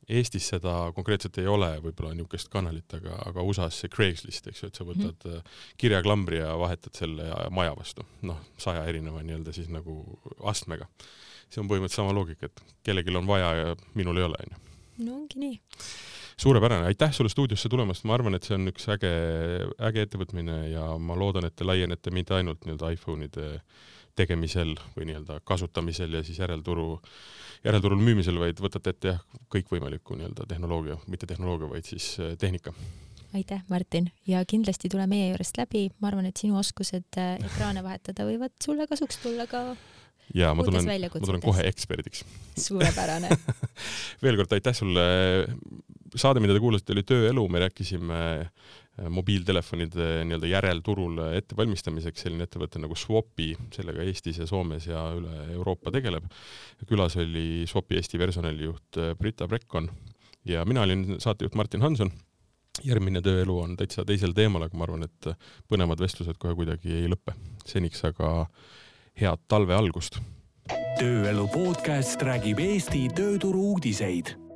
[0.07, 4.69] Eestis seda konkreetselt ei ole, võib-olla niisugust kanalit, aga, aga USA-s see Craigslist, eks ju,
[4.71, 5.57] et sa võtad mm -hmm.
[5.83, 10.87] kirjaklambri ja vahetad selle maja vastu, noh, saja erineva nii-öelda siis nagu astmega.
[11.49, 14.57] see on põhimõtteliselt sama loogika, et kellelgi on vaja ja minul ei ole, onju.
[15.05, 15.59] no ongi nii.
[16.37, 19.11] suurepärane, aitäh sulle stuudiosse tulemast, ma arvan, et see on üks äge,
[19.79, 23.61] äge ettevõtmine ja ma loodan, et te laienete mitte ainult nii-öelda iPhone'ide
[24.17, 26.95] tegemisel või nii-öelda kasutamisel ja siis järelturu
[27.65, 32.73] järelturul müümisel, vaid võtate ette jah, kõikvõimaliku nii-öelda tehnoloogia, mitte tehnoloogia, vaid siis äh, tehnika.
[33.35, 37.83] aitäh, Martin, ja kindlasti tule meie juurest läbi, ma arvan, et sinu oskused äh, ekraane
[37.85, 39.63] vahetada võivad sulle kasuks tulla ka
[40.35, 42.25] ja ma tulen, ma tulen kohe eksperdiks.
[42.59, 43.31] suurepärane
[44.23, 45.05] veel kord aitäh sulle.
[46.15, 48.21] saade, mida te kuulasite, oli Tööelu, me rääkisime
[49.09, 55.93] mobiiltelefonide nii-öelda järelturul ettevalmistamiseks, selline ettevõte nagu Swapi, sellega Eestis ja Soomes ja üle Euroopa
[55.93, 56.25] tegeleb.
[56.89, 59.91] külas oli Swapi Eesti personalijuht äh, Brita Brekkon
[60.45, 62.11] ja mina olin saatejuht Martin Hanson.
[62.85, 65.29] järgmine tööelu on täitsa teisel teemal, aga ma arvan, et
[65.69, 67.33] põnevad vestlused kohe kuidagi ei lõpe.
[67.65, 68.47] seniks aga
[69.21, 70.19] head talve algust.
[70.99, 74.46] tööelu podcast räägib Eesti tööturu uudiseid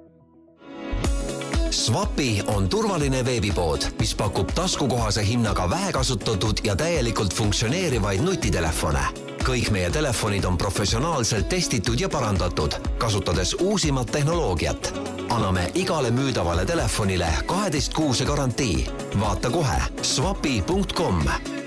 [1.71, 9.89] Swapi on turvaline veebipood, mis pakub taskukohase hinnaga vähekasutatud ja täielikult funktsioneerivaid nutitelefone kõik meie
[9.89, 14.93] telefonid on professionaalselt testitud ja parandatud, kasutades uusimat tehnoloogiat.
[15.29, 18.87] anname igale müüdavale telefonile kaheteistkuuse garantii.
[19.19, 21.23] vaata kohe swapi.com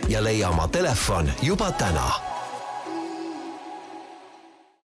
[0.08, 2.33] ja leia oma telefon juba täna